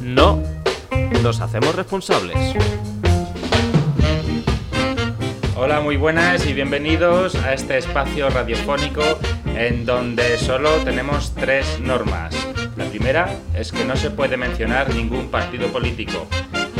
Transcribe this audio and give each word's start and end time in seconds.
No 0.00 0.42
nos 1.22 1.40
hacemos 1.40 1.74
responsables. 1.74 2.36
Hola, 5.56 5.80
muy 5.80 5.96
buenas 5.96 6.44
y 6.46 6.52
bienvenidos 6.52 7.36
a 7.36 7.54
este 7.54 7.78
espacio 7.78 8.28
radiofónico 8.30 9.02
en 9.56 9.86
donde 9.86 10.36
solo 10.38 10.70
tenemos 10.78 11.34
tres 11.34 11.78
normas. 11.80 12.34
La 12.76 12.86
primera 12.86 13.32
es 13.54 13.70
que 13.70 13.84
no 13.84 13.96
se 13.96 14.10
puede 14.10 14.36
mencionar 14.36 14.92
ningún 14.94 15.30
partido 15.30 15.68
político. 15.68 16.26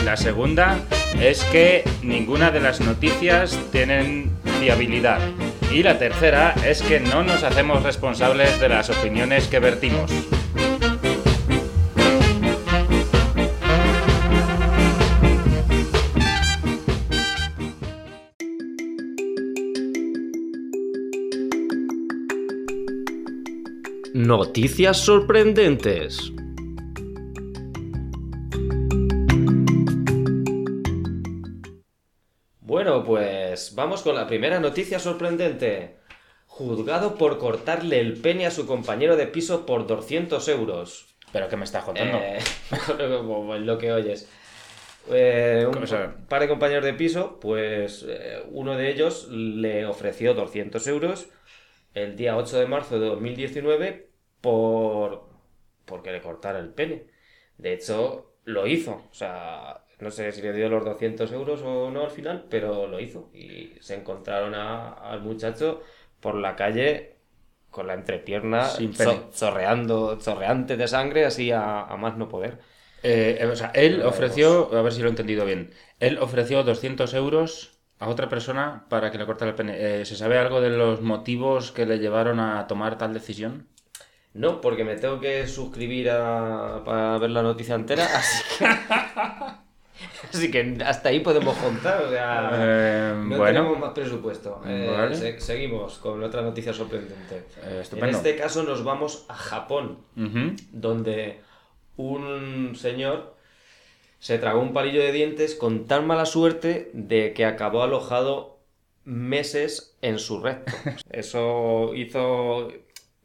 La 0.04 0.16
segunda 0.16 0.80
es 1.20 1.44
que 1.44 1.84
ninguna 2.02 2.50
de 2.50 2.60
las 2.60 2.80
noticias 2.80 3.56
tienen 3.70 4.32
fiabilidad. 4.58 5.20
Y 5.72 5.82
la 5.82 5.98
tercera 5.98 6.54
es 6.66 6.82
que 6.82 7.00
no 7.00 7.22
nos 7.22 7.42
hacemos 7.42 7.82
responsables 7.82 8.60
de 8.60 8.68
las 8.68 8.90
opiniones 8.90 9.48
que 9.48 9.58
vertimos. 9.58 10.12
Noticias 24.12 24.98
sorprendentes. 24.98 26.32
Bueno, 32.64 33.02
pues 33.02 33.74
vamos 33.74 34.02
con 34.02 34.14
la 34.14 34.28
primera 34.28 34.60
noticia 34.60 35.00
sorprendente. 35.00 35.96
Juzgado 36.46 37.16
por 37.16 37.38
cortarle 37.38 37.98
el 37.98 38.20
pene 38.20 38.46
a 38.46 38.52
su 38.52 38.66
compañero 38.66 39.16
de 39.16 39.26
piso 39.26 39.66
por 39.66 39.88
200 39.88 40.46
euros. 40.48 41.16
¿Pero 41.32 41.48
qué 41.48 41.56
me 41.56 41.64
estás 41.64 41.84
contando? 41.84 42.18
Eh, 42.18 42.38
lo 43.60 43.78
que 43.78 43.92
oyes. 43.92 44.28
Eh, 45.10 45.66
un 45.66 46.26
par 46.28 46.42
de 46.42 46.48
compañeros 46.48 46.84
de 46.84 46.94
piso, 46.94 47.40
pues 47.40 48.06
eh, 48.08 48.44
uno 48.50 48.76
de 48.76 48.90
ellos 48.90 49.26
le 49.28 49.84
ofreció 49.84 50.34
200 50.34 50.86
euros 50.86 51.28
el 51.94 52.16
día 52.16 52.36
8 52.36 52.60
de 52.60 52.66
marzo 52.66 53.00
de 53.00 53.06
2019 53.06 54.08
por 54.40 55.28
porque 55.84 56.12
le 56.12 56.22
cortara 56.22 56.60
el 56.60 56.68
pene. 56.68 57.06
De 57.58 57.72
hecho, 57.72 58.34
lo 58.44 58.68
hizo. 58.68 59.02
O 59.10 59.14
sea, 59.14 59.81
no 60.02 60.10
sé 60.10 60.32
si 60.32 60.42
le 60.42 60.52
dio 60.52 60.68
los 60.68 60.84
200 60.84 61.32
euros 61.32 61.62
o 61.62 61.90
no 61.90 62.04
al 62.04 62.10
final, 62.10 62.46
pero 62.50 62.86
lo 62.86 63.00
hizo. 63.00 63.30
Y 63.34 63.72
se 63.80 63.94
encontraron 63.96 64.54
a- 64.54 64.92
al 64.92 65.22
muchacho 65.22 65.82
por 66.20 66.34
la 66.36 66.56
calle 66.56 67.16
con 67.70 67.86
la 67.86 67.94
entrepierna 67.94 68.74
pene. 68.96 69.20
zorreando, 69.32 70.18
zorreante 70.20 70.76
de 70.76 70.88
sangre, 70.88 71.24
así 71.24 71.50
a, 71.50 71.82
a 71.84 71.96
más 71.96 72.16
no 72.16 72.28
poder. 72.28 72.58
Eh, 73.02 73.38
eh, 73.40 73.46
o 73.46 73.56
sea, 73.56 73.70
él 73.74 74.02
ofreció, 74.02 74.74
a 74.76 74.82
ver 74.82 74.92
si 74.92 75.00
lo 75.00 75.06
he 75.08 75.10
entendido 75.10 75.44
bien, 75.44 75.72
él 76.00 76.18
ofreció 76.18 76.62
200 76.62 77.14
euros 77.14 77.80
a 77.98 78.08
otra 78.08 78.28
persona 78.28 78.86
para 78.88 79.10
que 79.10 79.18
le 79.18 79.26
cortara 79.26 79.50
el 79.50 79.56
pene. 79.56 80.00
Eh, 80.00 80.04
¿Se 80.04 80.16
sabe 80.16 80.38
algo 80.38 80.60
de 80.60 80.70
los 80.70 81.00
motivos 81.00 81.72
que 81.72 81.86
le 81.86 81.98
llevaron 81.98 82.40
a 82.40 82.66
tomar 82.66 82.98
tal 82.98 83.14
decisión? 83.14 83.68
No, 84.34 84.60
porque 84.60 84.84
me 84.84 84.96
tengo 84.96 85.20
que 85.20 85.46
suscribir 85.46 86.10
a, 86.10 86.82
para 86.84 87.18
ver 87.18 87.30
la 87.30 87.42
noticia 87.42 87.74
entera, 87.74 88.06
así 88.16 88.42
que... 88.58 88.66
así 90.32 90.50
que 90.50 90.78
hasta 90.84 91.08
ahí 91.10 91.20
podemos 91.20 91.56
contar, 91.56 92.02
o 92.02 92.10
sea... 92.10 92.50
Eh, 92.54 93.14
no 93.16 93.36
bueno. 93.38 93.44
tenemos 93.60 93.78
más 93.78 93.90
presupuesto. 93.90 94.60
Eh, 94.66 94.90
Vale. 94.90 95.14
se- 95.14 95.40
seguimos 95.40 95.98
con 95.98 96.22
otra 96.22 96.42
noticia 96.42 96.72
sorprendente. 96.72 97.44
Eh, 97.64 97.82
en 97.96 98.08
este 98.08 98.36
caso 98.36 98.62
nos 98.62 98.82
vamos 98.84 99.24
a 99.28 99.34
Japón, 99.34 99.98
donde 100.72 101.40
un 101.96 102.74
señor 102.76 103.36
se 104.18 104.38
tragó 104.38 104.60
un 104.60 104.72
palillo 104.72 105.00
de 105.02 105.12
dientes 105.12 105.54
con 105.54 105.86
tan 105.86 106.06
mala 106.06 106.26
suerte 106.26 106.90
de 106.94 107.32
que 107.34 107.44
acabó 107.44 107.82
alojado 107.82 108.58
meses 109.04 109.96
en 110.00 110.18
su 110.18 110.40
recto. 110.40 110.72
Eso 111.10 111.92
hizo... 111.94 112.68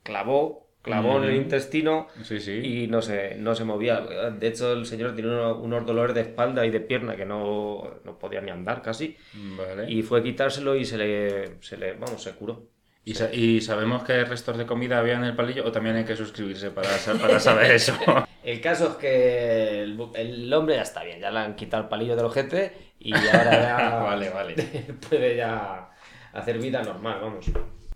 clavó, 0.03 0.66
clavó 0.81 1.17
en 1.17 1.25
el 1.29 1.35
intestino 1.35 2.07
Sí, 2.23 2.39
sí. 2.39 2.51
y 2.83 2.87
no 2.87 3.01
se, 3.01 3.35
no 3.35 3.53
se 3.55 3.63
movía. 3.65 3.99
De 3.99 4.47
hecho, 4.47 4.71
el 4.73 4.85
señor 4.85 5.13
tiene 5.15 5.29
uno- 5.31 5.57
unos 5.57 5.85
dolores 5.85 6.15
de 6.15 6.21
espalda 6.21 6.65
y 6.65 6.69
de 6.69 6.79
pierna 6.79 7.15
que 7.15 7.25
no, 7.25 7.99
no 8.05 8.17
podía 8.19 8.41
ni 8.41 8.51
andar 8.51 8.81
casi. 8.81 9.17
Vale. 9.33 9.91
Y 9.91 10.01
fue 10.03 10.19
a 10.19 10.23
quitárselo 10.23 10.75
y 10.75 10.85
se 10.85 10.97
le, 10.97 11.61
se 11.61 11.77
le 11.77 11.93
vamos, 11.93 12.21
se 12.23 12.31
curó. 12.31 12.63
¿Y, 13.03 13.15
sa- 13.15 13.33
y 13.33 13.61
sabemos 13.61 14.03
qué 14.03 14.25
restos 14.25 14.57
de 14.57 14.65
comida 14.65 14.99
había 14.99 15.13
en 15.15 15.23
el 15.23 15.35
palillo 15.35 15.65
o 15.65 15.71
también 15.71 15.95
hay 15.95 16.03
que 16.05 16.15
suscribirse 16.17 16.71
para, 16.71 16.89
para 17.21 17.39
saber 17.39 17.71
eso? 17.71 17.93
El 18.43 18.61
caso 18.61 18.91
es 18.91 18.95
que 18.95 19.81
el, 19.81 19.99
el 20.15 20.53
hombre 20.53 20.75
ya 20.75 20.81
está 20.83 21.03
bien, 21.03 21.19
ya 21.19 21.29
le 21.31 21.39
han 21.39 21.55
quitado 21.57 21.83
el 21.83 21.89
palillo 21.89 22.15
del 22.15 22.23
ojete 22.25 22.71
y 22.97 23.13
ahora 23.13 23.61
ya 23.61 23.95
vale, 24.03 24.29
vale. 24.29 24.55
puede 25.09 25.35
ya 25.35 25.89
hacer 26.31 26.57
vida 26.59 26.81
normal, 26.81 27.19
vamos. 27.21 27.45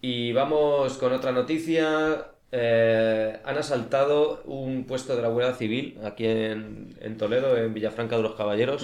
Y 0.02 0.34
vamos 0.34 0.98
con 0.98 1.14
otra 1.14 1.32
noticia. 1.32 2.31
Eh, 2.52 3.40
han 3.46 3.58
asaltado 3.58 4.42
un 4.46 4.86
puesto 4.86 5.16
de 5.16 5.22
la 5.22 5.30
Guardia 5.30 5.54
Civil 5.54 5.98
aquí 6.04 6.26
en, 6.28 6.96
en 7.00 7.18
Toledo, 7.18 7.56
en 7.58 7.74
Villafranca 7.74 8.18
de 8.18 8.24
los 8.24 8.36
Caballeros. 8.36 8.84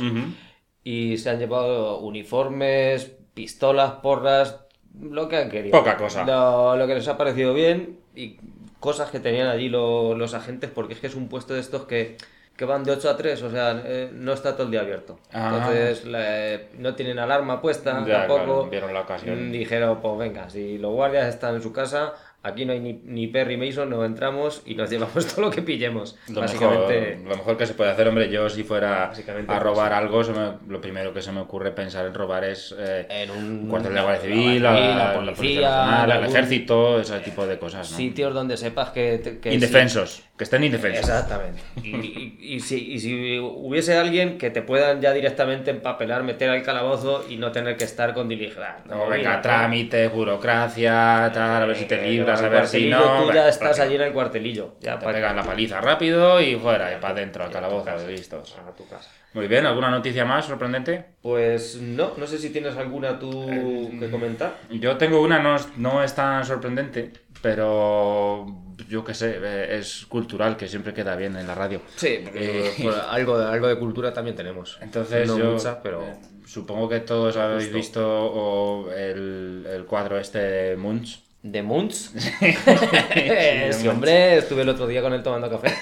Y 0.83 1.17
se 1.17 1.29
han 1.29 1.39
llevado 1.39 1.99
uniformes, 1.99 3.11
pistolas, 3.33 3.91
porras, 4.01 4.61
lo 5.01 5.27
que 5.27 5.37
han 5.37 5.49
querido. 5.49 5.77
Poca 5.77 5.97
cosa. 5.97 6.25
Lo, 6.25 6.77
lo 6.77 6.87
que 6.87 6.95
les 6.95 7.07
ha 7.09 7.17
parecido 7.17 7.53
bien 7.53 7.99
y 8.15 8.37
cosas 8.79 9.11
que 9.11 9.19
tenían 9.19 9.47
allí 9.47 9.67
lo- 9.69 10.15
los 10.15 10.33
agentes, 10.33 10.69
porque 10.73 10.93
es 10.93 10.99
que 10.99 11.07
es 11.07 11.15
un 11.15 11.27
puesto 11.27 11.53
de 11.53 11.59
estos 11.59 11.83
que, 11.85 12.15
que 12.55 12.63
van 12.65 12.83
de 12.83 12.91
8 12.91 13.09
a 13.09 13.17
3, 13.17 13.41
o 13.43 13.51
sea, 13.51 13.81
eh, 13.85 14.09
no 14.13 14.31
está 14.33 14.53
todo 14.53 14.63
el 14.63 14.71
día 14.71 14.79
abierto. 14.81 15.19
Ah. 15.33 15.51
Entonces 15.57 16.05
la- 16.05 16.59
no 16.79 16.95
tienen 16.95 17.19
alarma 17.19 17.61
puesta 17.61 18.05
Ya, 18.07 18.19
tampoco. 18.19 18.43
claro, 18.45 18.69
vieron 18.69 18.93
la 18.93 19.01
ocasión. 19.01 19.51
Dijeron, 19.51 19.99
pues 20.01 20.17
venga, 20.17 20.49
si 20.49 20.77
los 20.77 20.93
guardias 20.93 21.27
están 21.27 21.55
en 21.55 21.61
su 21.61 21.73
casa, 21.73 22.13
aquí 22.43 22.65
no 22.65 22.71
hay 22.73 22.79
ni, 22.79 22.93
ni 23.03 23.27
Perry 23.27 23.57
Mason, 23.57 23.89
nos 23.89 24.05
entramos 24.05 24.61
y 24.65 24.75
nos 24.75 24.89
llevamos 24.89 25.25
todo 25.35 25.41
lo 25.47 25.51
que 25.51 25.61
pillemos. 25.61 26.17
Lo 26.29 26.41
Básicamente. 26.41 27.15
mejor, 27.17 27.29
lo 27.29 27.35
mejor 27.37 27.57
que 27.57 27.65
se 27.65 27.73
puede 27.73 27.91
hacer, 27.91 28.07
hombre, 28.07 28.29
yo 28.29 28.49
si 28.49 28.63
fuera 28.63 29.05
a 29.05 29.11
pues, 29.11 29.59
robar 29.61 29.93
algo, 29.93 30.23
se 30.23 30.31
me- 30.33 30.53
lo 30.67 30.79
primero 30.79 31.13
que 31.13 31.21
se 31.21 31.31
me 31.31 31.41
ocurre 31.41 31.71
pensar 31.71 32.05
en 32.05 32.13
robar 32.13 32.43
es 32.45 32.73
eh, 32.77 33.05
En 33.09 33.31
un 33.31 33.67
cuartel 33.67 33.91
de 33.93 33.95
la 33.99 34.03
Guardia 34.03 34.29
la 34.29 34.35
Civil, 34.35 34.61
Guardia 34.61 34.71
la, 34.71 34.75
Civil, 34.77 34.97
la 34.97 35.05
la 35.07 35.13
policía, 35.33 35.61
Nacional, 35.69 36.11
el 36.23 36.29
ejército, 36.29 36.99
ese 37.01 37.19
tipo 37.19 37.45
de 37.45 37.57
cosas, 37.59 37.91
¿no? 37.91 37.97
sitios 37.97 38.33
donde 38.33 38.55
sepas 38.57 38.89
que... 38.91 39.39
que 39.41 39.53
Indefensos, 39.53 40.23
que 40.37 40.43
estén 40.43 40.63
indefensos. 40.63 40.99
Exactamente. 41.09 41.59
Y, 41.83 41.95
y- 41.95 42.37
y 42.55 42.59
si, 42.59 42.93
y 42.93 42.99
si 42.99 43.39
hubiese 43.39 43.97
alguien 43.97 44.37
que 44.37 44.51
te 44.51 44.61
puedan 44.61 45.01
ya 45.01 45.11
directamente 45.11 45.71
empapelar, 45.71 46.21
meter 46.23 46.49
al 46.51 46.61
calabozo 46.61 47.25
y 47.27 47.37
no 47.37 47.51
tener 47.51 47.75
que 47.75 47.85
estar 47.85 48.13
con 48.13 48.29
diligencia. 48.29 48.77
No, 48.85 49.07
venga, 49.07 49.41
trámites, 49.41 50.11
burocracia, 50.13 51.31
tal, 51.33 51.63
a 51.63 51.65
ver 51.65 51.75
si 51.75 51.85
te 51.85 52.01
libras, 52.09 52.41
a 52.41 52.49
ver 52.49 52.67
si 52.67 52.87
no. 52.89 52.99
Tú 52.99 53.05
ya 53.29 53.33
bueno, 53.33 53.47
estás 53.47 53.79
allí 53.79 53.95
en 53.95 54.01
el 54.01 54.13
cuartelillo. 54.13 54.75
Ya 54.79 54.99
Te 54.99 55.05
pegas 55.07 55.35
la 55.35 55.43
paliza 55.43 55.81
rápido 55.81 56.39
y 56.39 56.55
fuera, 56.55 56.95
y 56.95 56.99
para 57.01 57.13
adentro, 57.15 57.43
al 57.43 57.51
ya 57.51 57.57
a 57.57 57.61
tu 57.61 57.65
calabozo, 57.67 57.85
casa. 57.85 58.07
listos. 58.07 58.55
A 58.57 58.71
tu 58.75 58.87
casa. 58.87 59.09
Muy 59.33 59.47
bien, 59.47 59.65
¿alguna 59.65 59.89
noticia 59.89 60.23
más 60.23 60.45
sorprendente? 60.45 61.03
Pues 61.21 61.77
no, 61.81 62.13
no 62.15 62.27
sé 62.27 62.37
si 62.37 62.51
tienes 62.51 62.75
alguna 62.77 63.17
tú 63.19 63.47
Eh, 63.49 63.97
que 63.99 64.09
comentar. 64.09 64.55
Yo 64.69 64.97
tengo 64.97 65.21
una, 65.21 65.39
no 65.77 66.03
es 66.03 66.13
tan 66.15 66.45
sorprendente, 66.45 67.11
pero 67.41 68.45
yo 68.87 69.03
qué 69.03 69.13
sé, 69.13 69.37
eh, 69.41 69.77
es 69.79 70.05
cultural, 70.07 70.57
que 70.57 70.67
siempre 70.67 70.93
queda 70.93 71.15
bien 71.15 71.35
en 71.37 71.47
la 71.47 71.55
radio. 71.55 71.81
Sí, 71.95 72.19
porque 72.23 72.69
Eh, 72.77 72.89
algo, 73.09 73.37
de, 73.39 73.45
algo 73.45 73.67
de 73.67 73.77
cultura 73.77 74.13
también 74.13 74.35
tenemos. 74.35 74.77
Entonces 74.81 75.27
no 75.27 75.37
yo 75.37 75.51
mucha, 75.53 75.81
pero... 75.81 76.01
eh, 76.03 76.17
supongo 76.45 76.87
que 76.89 76.99
todos 77.01 77.35
habéis 77.37 77.71
Justo. 77.71 77.77
visto 77.77 78.25
o 78.25 78.91
el, 78.91 79.65
el 79.69 79.85
cuadro 79.85 80.17
este 80.19 80.39
de 80.39 80.77
Munch. 80.77 81.23
¿De 81.41 81.61
Munch? 81.63 82.11
de 82.13 83.69
sí, 83.71 83.87
Munch. 83.87 83.87
hombre, 83.87 84.37
estuve 84.37 84.61
el 84.63 84.69
otro 84.69 84.87
día 84.87 85.01
con 85.01 85.13
él 85.13 85.23
tomando 85.23 85.49
café. 85.49 85.73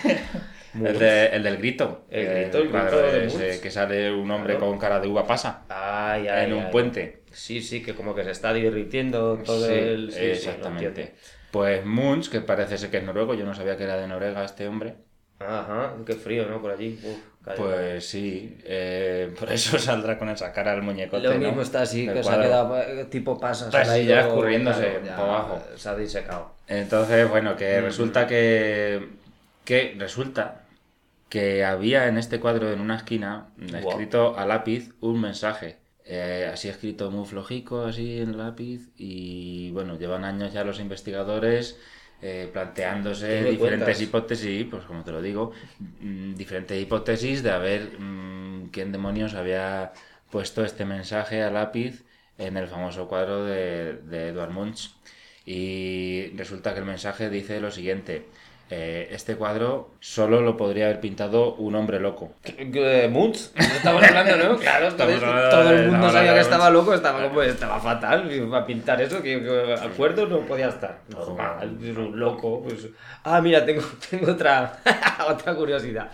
El, 0.84 1.00
de- 1.00 1.28
el 1.28 1.44
del 1.44 1.58
grito. 1.58 2.06
El 2.10 2.26
eh, 2.28 2.42
grito, 2.42 2.58
el 2.60 2.70
grito 2.70 2.98
de 2.98 3.26
ese 3.28 3.62
que 3.62 3.72
sale 3.72 4.12
un 4.14 4.30
hombre 4.32 4.56
Claro. 4.56 4.70
con 4.72 4.80
cara 4.80 5.00
de 5.00 5.08
uva 5.08 5.26
pasa 5.26 5.64
Ay, 5.70 6.28
ay, 6.28 6.46
en 6.46 6.54
un 6.54 6.66
ay. 6.66 6.72
puente. 6.72 7.22
Sí, 7.32 7.62
sí, 7.62 7.82
que 7.84 7.94
como 7.94 8.16
que 8.16 8.24
se 8.24 8.32
está 8.32 8.54
derritiendo 8.54 9.38
todo 9.46 9.68
Sí, 9.68 9.74
el... 9.74 10.12
sí, 10.12 10.20
exactamente. 10.26 11.16
pues 11.52 11.86
Munch, 11.86 12.30
que 12.30 12.42
parece 12.42 12.78
ser 12.78 12.90
que 12.90 12.98
es 12.98 13.04
noruego, 13.04 13.34
yo 13.34 13.46
no 13.46 13.54
sabía 13.54 13.76
que 13.78 13.84
era 13.84 13.98
de 13.98 14.08
Noruega 14.08 14.44
este 14.44 14.68
hombre. 14.68 14.96
Ajá, 15.40 15.94
qué 16.06 16.14
frío, 16.14 16.46
¿no? 16.48 16.62
Por 16.62 16.72
allí. 16.72 16.98
Uf. 17.04 17.18
Pues 17.58 18.08
sí, 18.08 18.58
eh, 18.64 19.32
por 19.38 19.52
eso 19.52 19.78
saldrá 19.80 20.18
con 20.18 20.30
esa 20.30 20.52
cara 20.54 20.74
el 20.74 20.82
muñecote. 20.82 21.24
Lo 21.28 21.34
¿no? 21.34 21.40
mismo 21.40 21.62
está 21.62 21.82
así, 21.82 22.08
que 22.08 22.24
se 22.24 22.30
ha 22.32 22.42
quedado 22.42 22.82
eh, 22.82 23.06
tipo 23.06 23.38
pasas. 23.40 23.70
Pues 23.70 23.88
se 23.88 23.94
le 23.94 24.00
ha 24.00 24.02
sí, 24.02 24.06
ya 24.08 24.20
escurriéndose 24.22 24.86
por 25.02 25.10
abajo. 25.30 25.62
Se 25.76 25.90
ha 25.90 25.96
disecado. 25.96 26.54
Entonces, 26.68 27.30
bueno, 27.30 27.56
que 27.56 27.80
Mm. 27.80 27.84
resulta 27.84 28.26
que, 28.28 29.10
que 29.66 29.96
resulta 30.00 30.62
que 31.30 31.66
había 31.66 32.08
en 32.08 32.18
este 32.18 32.40
cuadro 32.40 32.72
en 32.72 32.80
una 32.82 32.98
esquina 32.98 33.54
Guau. 33.58 33.80
escrito 33.90 34.38
a 34.38 34.46
lápiz 34.46 34.94
un 35.02 35.22
mensaje. 35.22 35.80
Eh, 36.06 36.50
así 36.54 36.70
escrito 36.70 37.10
muy 37.12 37.26
flojico, 37.26 37.84
así 37.86 38.20
en 38.20 38.38
lápiz. 38.38 38.90
Y 38.98 39.72
bueno, 39.72 39.98
llevan 39.98 40.24
años 40.24 40.54
ya 40.54 40.64
los 40.64 40.80
investigadores 40.80 41.80
eh, 42.22 42.50
planteándose 42.52 43.28
¿Qué 43.28 43.42
me 43.42 43.50
diferentes 43.50 43.58
cuentas? 43.58 44.02
hipótesis, 44.02 44.66
pues 44.70 44.86
como 44.86 45.04
te 45.04 45.12
lo 45.12 45.22
digo, 45.22 45.52
mm, 46.00 46.36
diferentes 46.36 46.82
hipótesis 46.82 47.44
de 47.44 47.52
a 47.52 47.58
ver 47.58 48.00
mm, 48.00 48.70
quién 48.72 48.92
demonios 48.92 49.34
había 49.34 49.94
puesto 50.30 50.64
este 50.64 50.86
mensaje 50.86 51.44
a 51.44 51.52
lápiz 51.52 52.06
en 52.38 52.58
el 52.58 52.68
famoso 52.68 53.08
cuadro 53.08 53.46
de, 53.46 53.94
de 54.04 54.30
Edvard 54.30 54.52
Munch. 54.52 54.92
Y 55.46 56.32
resulta 56.36 56.74
que 56.74 56.80
el 56.80 56.86
mensaje 56.86 57.30
dice 57.30 57.60
lo 57.60 57.72
siguiente. 57.72 58.26
Eh, 58.72 59.10
este 59.12 59.36
cuadro 59.36 59.92
solo 60.00 60.42
lo 60.42 60.58
podría 60.58 60.86
haber 60.86 61.00
pintado 61.00 61.54
un 61.56 61.76
hombre 61.76 62.00
loco. 62.00 62.32
Munch, 63.10 63.52
estamos 63.56 64.04
hablando, 64.04 64.38
¿no? 64.38 64.58
Claro, 64.60 64.88
entonces 64.88 65.20
todo 65.20 65.70
el 65.72 65.92
mundo 65.92 66.10
sabía 66.10 66.34
que 66.34 66.40
estaba 66.40 66.70
loco, 66.72 66.94
estaba, 66.94 67.24
como- 67.28 67.42
estaba 67.44 67.80
fatal 67.80 68.30
para 68.50 68.66
pintar 68.66 69.02
eso, 69.02 69.22
que, 69.22 69.42
que 69.44 69.74
acuerdo 69.74 70.26
no 70.28 70.40
podía 70.40 70.70
estar. 70.70 71.00
Normal, 71.10 71.78
un 71.80 72.20
loco. 72.20 72.64
Pues. 72.64 72.88
Ah, 73.24 73.40
mira, 73.42 73.64
tengo, 73.66 73.84
tengo 74.10 74.32
otra, 74.32 74.78
otra 75.30 75.54
curiosidad. 75.56 76.10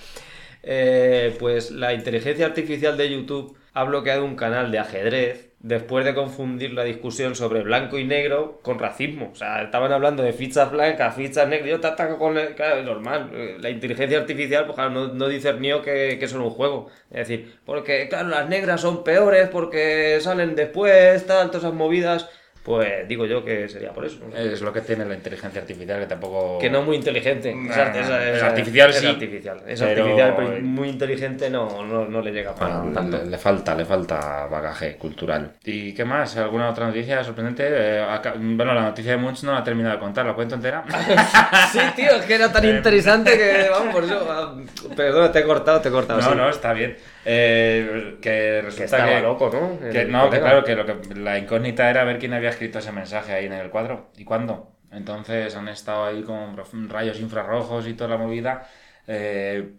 Eh, 0.64 1.36
pues 1.40 1.72
la 1.72 1.94
inteligencia 1.94 2.46
artificial 2.46 2.96
de 2.98 3.10
YouTube 3.12 3.58
ha 3.74 3.84
bloqueado 3.84 4.26
un 4.26 4.36
canal 4.36 4.72
de 4.72 4.80
ajedrez 4.80 5.51
después 5.64 6.06
de 6.06 6.16
confundir 6.16 6.74
la 6.74 6.84
discusión 6.84 7.36
sobre 7.36 7.62
blanco 7.64 7.98
y 7.98 8.04
negro 8.06 8.60
con 8.64 8.80
racismo. 8.80 9.30
O 9.32 9.36
sea, 9.36 9.62
estaban 9.64 9.92
hablando 9.92 10.24
de 10.24 10.34
fichas 10.34 10.72
blancas, 10.72 11.16
fichas 11.16 11.48
negras, 11.48 11.70
yo 11.70 11.80
te 11.80 11.88
ataco 11.88 12.18
con... 12.18 12.38
el- 12.38 12.56
Claro, 12.56 12.84
normal. 12.84 13.30
Eh, 13.34 13.58
La 13.60 13.70
inteligencia 13.70 14.20
artificial, 14.20 14.66
pues 14.66 14.76
claro, 14.76 14.90
no, 14.92 15.08
no 15.14 15.28
discernió 15.28 15.82
que, 15.82 16.18
que 16.20 16.26
era 16.26 16.40
un 16.40 16.50
juego. 16.50 16.90
Es 17.12 17.28
decir, 17.28 17.60
porque, 17.66 18.08
claro, 18.10 18.30
las 18.30 18.50
negras 18.50 18.82
son 18.82 19.04
peores 19.04 19.50
porque 19.50 20.18
salen 20.22 20.56
después, 20.56 21.26
tal, 21.28 21.48
todas 21.48 21.64
esas 21.64 21.74
movidas. 21.76 22.30
Pues 22.64 23.08
digo 23.08 23.26
yo 23.26 23.44
que 23.44 23.68
sería 23.68 23.92
por 23.92 24.06
eso. 24.06 24.20
Es 24.36 24.62
lo 24.62 24.72
que 24.72 24.82
tiene 24.82 25.04
la 25.04 25.16
inteligencia 25.16 25.62
artificial, 25.62 26.00
que 26.00 26.06
tampoco... 26.06 26.60
Que 26.60 26.70
no 26.70 26.84
muy 26.84 26.96
inteligente. 26.96 27.50
Es, 27.50 27.56
Nah, 27.56 27.74
art- 27.76 27.96
es- 27.96 28.08
es 28.08 28.38
es- 28.38 28.44
artificial, 28.44 28.90
es 28.92 28.96
sí, 28.98 29.08
artificial. 29.08 29.64
Es 29.66 29.80
pero- 29.82 30.02
artificial, 30.04 30.34
pero 30.38 30.62
muy 30.62 30.90
inteligente 30.90 31.50
no, 31.50 31.84
no, 31.84 32.06
no 32.06 32.22
le 32.22 32.32
llega 32.32 32.54
para 32.54 32.78
Bueno, 32.78 32.94
tanto. 32.94 33.18
le, 33.18 33.26
le 33.32 33.38
falta, 33.40 33.74
le 33.74 33.84
falta 33.84 34.46
bagaje 34.46 34.96
cultural. 34.98 35.54
¿Y 35.66 35.92
qué 35.96 36.06
más? 36.06 36.38
¿Alguna 36.38 36.70
otra 36.70 36.86
noticia 36.86 37.24
sorprendente? 37.24 37.66
Eh, 37.68 38.00
acá- 38.00 38.36
bueno, 38.38 38.76
la 38.76 38.82
noticia 38.84 39.14
de 39.14 39.18
Munch 39.18 39.42
no 39.42 39.54
la 39.54 39.62
he 39.62 39.64
terminado 39.64 39.96
de 39.96 40.00
contar, 40.00 40.28
¿la 40.28 40.34
cuento 40.34 40.54
entera? 40.54 40.84
Sí, 41.72 41.80
tío, 41.96 42.12
es 42.18 42.26
que 42.26 42.36
era 42.36 42.52
tan 42.52 42.66
interesante 42.66 43.38
que, 43.38 43.70
vamos, 43.72 43.94
por 43.94 44.04
eso. 44.04 44.28
ah, 44.30 44.56
Perdona, 44.96 45.32
te 45.32 45.40
he 45.40 45.44
cortado, 45.44 45.82
te 45.82 45.90
he 45.90 45.92
cortado. 45.92 46.22
no, 46.22 46.30
sí. 46.30 46.36
no, 46.36 46.50
está 46.50 46.74
bien. 46.74 46.96
Eh, 47.24 48.18
que 48.22 48.62
resulta 48.62 48.78
Que 48.78 48.84
estaba 48.86 49.06
que... 49.16 49.22
loco, 49.22 49.50
¿no? 49.54 49.80
que- 49.80 50.06
no, 50.06 50.30
que 50.30 50.40
claro, 50.40 50.64
que, 50.64 50.76
lo 50.76 50.86
que 50.86 51.16
la 51.16 51.38
incógnita 51.38 51.90
era 51.90 52.04
ver 52.04 52.18
quién 52.20 52.34
había 52.34 52.50
escrito 52.50 52.80
ese 52.80 52.92
mensaje 52.92 53.34
ahí 53.34 53.46
en 53.46 53.54
el 53.54 53.70
cuadro 53.70 54.12
y 54.18 54.24
cuándo. 54.24 54.72
Entonces 54.92 55.56
han 55.56 55.68
estado 55.68 56.06
ahí 56.06 56.24
con 56.24 56.58
rayos 56.90 57.20
infrarrojos 57.20 57.88
y 57.88 57.94
toda 57.94 58.10
la 58.10 58.18
movida 58.18 58.68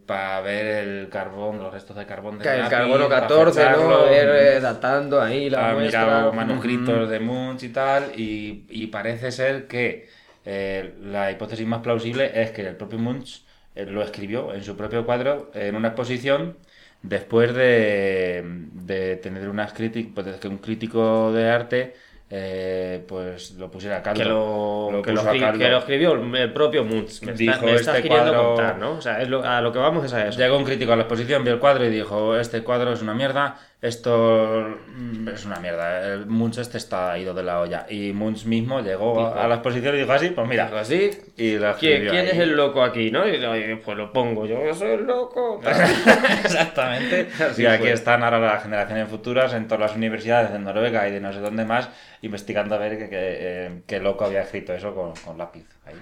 para 0.07 0.41
ver 0.41 0.67
el 0.87 1.09
carbón, 1.09 1.59
los 1.59 1.73
restos 1.73 1.97
de 1.97 2.07
carbón 2.07 2.39
Que 2.39 2.49
el 2.55 2.69
carbono 2.69 3.09
pa 3.09 3.21
14, 3.21 3.71
¿no? 3.71 4.05
Ver, 4.05 4.29
eh, 4.57 4.61
datando 4.61 5.21
ahí 5.21 5.49
la 5.51 5.71
ha 5.71 5.73
muestra. 5.75 6.05
mirado 6.05 6.33
manuscritos 6.33 7.09
de 7.09 7.21
Munch 7.21 7.63
y 7.65 7.69
tal, 7.71 8.13
y, 8.17 8.67
y 8.69 8.87
parece 8.89 9.31
ser 9.33 9.67
que 9.67 10.09
eh, 10.45 10.95
la 11.01 11.31
hipótesis 11.31 11.67
más 11.67 11.81
plausible 11.81 12.31
es 12.43 12.51
que 12.51 12.63
el 12.67 12.77
propio 12.77 12.99
Munch 12.99 13.45
eh, 13.75 13.87
lo 13.87 14.03
escribió 14.03 14.55
en 14.55 14.63
su 14.65 14.77
propio 14.77 15.05
cuadro 15.07 15.51
en 15.55 15.77
una 15.77 15.89
exposición 15.89 16.59
después 17.03 17.55
de, 17.55 18.43
de 18.45 19.17
tener 19.17 19.49
unas 19.49 19.73
críticas, 19.73 20.13
pues, 20.15 20.37
que 20.37 20.49
un 20.49 20.59
crítico 20.59 21.33
de 21.33 21.49
arte 21.51 21.95
eh, 22.35 23.05
pues 23.07 23.53
lo 23.53 23.71
pusiera 23.71 23.99
a 23.99 24.03
caldo. 24.03 24.23
Que 24.23 24.29
lo, 24.29 24.89
Lo 24.91 25.03
que, 25.03 25.13
lo 25.13 25.21
puso 25.21 25.31
a 25.31 25.35
escri- 25.35 25.41
caldo. 25.41 25.59
que 25.59 25.69
lo 25.69 25.79
escribió 25.79 26.13
el, 26.15 26.53
propio 26.55 26.83
Munch. 26.85 27.21
Me, 27.23 27.33
está- 27.33 27.35
Dijo, 27.35 27.67
me 27.67 27.75
estás 27.75 27.97
este 27.97 28.09
queriendo 28.09 28.33
cuadro- 28.33 28.55
contar, 28.55 28.79
¿no? 28.79 28.93
O 28.93 29.01
sea, 29.03 29.21
es 29.21 29.29
lo- 29.29 29.45
a 29.45 29.61
lo 29.61 29.71
que 29.73 29.79
vamos 29.79 30.05
es 30.07 30.15
a 30.15 30.27
eso. 30.27 30.39
Llegó 30.39 30.57
un 30.57 30.65
crítico 30.65 30.93
a 30.93 30.97
la 30.97 31.03
exposición, 31.03 31.45
vio 31.45 31.53
el 31.55 31.59
cuadro 31.61 31.85
y 31.85 31.91
dijo, 31.91 32.37
este 32.39 32.63
cuadro 32.63 32.93
es 32.95 33.03
una 33.03 33.13
mierda, 33.15 33.59
esto 33.83 34.79
mm, 34.95 35.29
es 35.29 35.45
una 35.45 35.57
mierda, 35.59 36.07
el 36.15 36.27
Munch 36.27 36.59
este 36.59 36.79
está 36.79 37.19
ido 37.19 37.35
de 37.35 37.43
la 37.43 37.61
olla. 37.61 37.85
Y 37.91 38.13
Munch 38.13 38.45
mismo 38.47 38.81
llegó 38.81 39.13
Dijo- 39.19 39.35
a 39.35 39.49
la 39.49 39.57
exposición 39.57 39.97
y 39.97 39.99
dijo 39.99 40.13
así, 40.13 40.29
pues 40.31 40.47
mira, 40.49 40.67
Dijo 40.67 40.79
así. 40.79 41.11
y 41.37 41.57
lo 41.59 41.75
¿Quién, 41.77 42.09
quién 42.09 42.27
es 42.29 42.39
el 42.39 42.53
loco 42.57 42.83
aquí, 42.83 43.11
no? 43.11 43.27
Y 43.29 43.75
pues 43.85 43.97
lo 43.99 44.13
pongo 44.13 44.47
yo, 44.47 44.65
yo 44.65 44.73
soy 44.73 44.93
el 44.93 45.05
loco. 45.05 45.61
Exactamente. 46.45 47.29
Así 47.43 47.63
y 47.63 47.67
aquí 47.67 47.83
fue. 47.83 47.93
están 47.93 48.23
ahora 48.23 48.39
las 48.39 48.63
generaciones 48.63 49.09
futuras 49.09 49.53
en 49.55 49.67
todas 49.67 49.81
las 49.81 49.97
universidades 49.97 50.53
de 50.53 50.59
Noruega 50.61 51.09
y 51.09 51.13
de 51.13 51.21
no 51.21 51.33
sé 51.33 51.41
dónde 51.41 51.65
más, 51.65 51.89
investigando 52.23 52.77
a 52.77 52.79
ver 52.79 52.97
qué, 52.99 53.09
qué, 53.11 53.19
eh, 53.21 53.83
qué 53.87 53.99
loco 53.99 54.25
había 54.25 54.43
escrito 54.43 54.73
eso 54.73 54.95
con, 54.95 55.13
con 55.25 55.37
lápiz. 55.39 55.67
Ahí. 55.85 55.95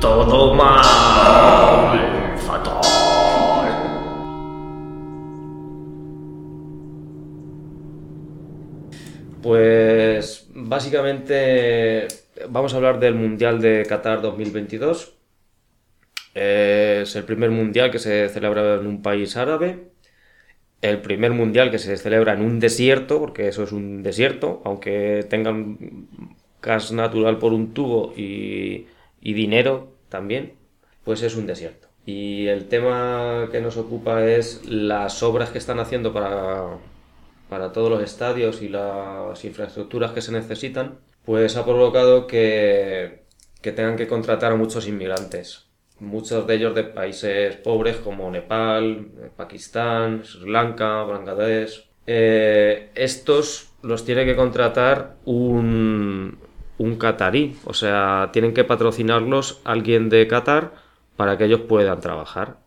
Todo 0.00 0.54
mal, 0.54 1.57
Pues 9.42 10.48
básicamente 10.52 12.08
vamos 12.48 12.74
a 12.74 12.76
hablar 12.76 12.98
del 12.98 13.14
Mundial 13.14 13.60
de 13.60 13.84
Qatar 13.88 14.20
2022. 14.20 15.14
Es 16.34 17.16
el 17.16 17.24
primer 17.24 17.50
mundial 17.50 17.90
que 17.90 17.98
se 17.98 18.28
celebra 18.28 18.74
en 18.74 18.86
un 18.86 19.02
país 19.02 19.36
árabe. 19.36 19.90
El 20.82 21.00
primer 21.00 21.32
mundial 21.32 21.70
que 21.70 21.78
se 21.78 21.96
celebra 21.96 22.34
en 22.34 22.42
un 22.42 22.60
desierto, 22.60 23.18
porque 23.18 23.48
eso 23.48 23.64
es 23.64 23.72
un 23.72 24.02
desierto, 24.02 24.62
aunque 24.64 25.26
tengan 25.28 25.78
gas 26.62 26.92
natural 26.92 27.38
por 27.38 27.52
un 27.52 27.74
tubo 27.74 28.12
y, 28.16 28.86
y 29.20 29.32
dinero 29.32 29.92
también, 30.08 30.54
pues 31.04 31.22
es 31.22 31.36
un 31.36 31.46
desierto. 31.46 31.88
Y 32.06 32.46
el 32.46 32.68
tema 32.68 33.48
que 33.52 33.60
nos 33.60 33.76
ocupa 33.76 34.24
es 34.24 34.64
las 34.66 35.22
obras 35.22 35.50
que 35.50 35.58
están 35.58 35.80
haciendo 35.80 36.12
para, 36.12 36.78
para 37.48 37.72
todos 37.72 37.90
los 37.90 38.02
estadios 38.02 38.62
y 38.62 38.68
las 38.68 39.44
infraestructuras 39.44 40.12
que 40.12 40.20
se 40.20 40.32
necesitan, 40.32 40.98
pues 41.24 41.56
ha 41.56 41.64
provocado 41.64 42.26
que, 42.26 43.24
tengan 43.62 43.96
que 43.96 44.06
contratar 44.06 44.52
a 44.52 44.56
muchos 44.56 44.86
inmigrantes. 44.86 45.66
Muchos 46.00 46.46
de 46.46 46.54
ellos 46.54 46.74
de 46.74 46.84
países 46.84 47.56
pobres 47.56 47.96
como 47.96 48.30
Nepal, 48.30 49.08
Pakistán, 49.36 50.24
Sri 50.24 50.50
Lanka, 50.50 51.02
Bangladesh. 51.02 51.88
Eh, 52.06 52.90
estos 52.94 53.72
los 53.82 54.04
tiene 54.04 54.24
que 54.24 54.36
contratar 54.36 55.16
un, 55.24 56.38
un 56.78 56.96
catarí, 56.96 57.56
o 57.64 57.74
sea, 57.74 58.30
tienen 58.32 58.54
que 58.54 58.64
patrocinarlos 58.64 59.60
alguien 59.64 60.08
de 60.08 60.26
Qatar 60.26 60.72
para 61.16 61.36
que 61.36 61.44
ellos 61.44 61.62
puedan 61.68 62.00
trabajar, 62.00 62.58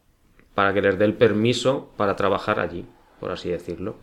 para 0.53 0.73
que 0.73 0.81
les 0.81 1.00
dé 1.00 1.05
el 1.05 1.13
permiso 1.13 1.91
para 1.97 2.15
trabajar 2.15 2.59
allí, 2.59 2.85
por 3.19 3.31
así 3.31 3.50
decirlo. 3.50 3.95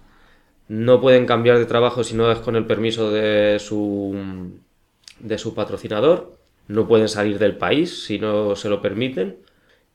No 0.68 1.00
pueden 1.00 1.26
cambiar 1.26 1.58
de 1.58 1.64
trabajo 1.64 2.04
si 2.04 2.14
no 2.14 2.30
es 2.30 2.38
con 2.40 2.54
el 2.54 2.66
permiso 2.66 3.10
de 3.10 3.58
su, 3.58 4.14
patrocinador. 5.54 6.36
No 6.68 6.86
pueden 6.86 7.08
salir 7.08 7.38
del 7.38 7.56
país 7.56 8.04
si 8.04 8.18
no 8.18 8.54
se 8.54 8.68
lo 8.68 8.82
permiten. 8.82 9.38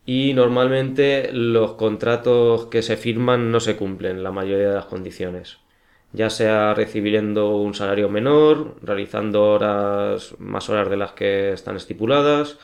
Y 0.05 0.33
normalmente 0.33 1.31
los 1.31 1.73
contratos 1.73 2.65
que 2.67 2.81
se 2.81 2.97
firman 2.97 3.51
no 3.51 3.59
se 3.59 3.75
cumplen 3.77 4.23
la 4.23 4.31
mayoría 4.31 4.69
de 4.69 4.75
las 4.75 4.85
condiciones. 4.85 5.59
Ya 6.11 6.29
sea 6.29 6.73
recibiendo 6.73 7.55
un 7.57 7.73
salario 7.73 8.09
menor, 8.09 8.75
realizando 8.81 9.43
horas, 9.43 10.35
más 10.39 10.69
horas 10.69 10.89
de 10.89 10.97
las 10.97 11.13
que 11.13 11.53
están 11.53 11.75
estipuladas, 11.77 12.57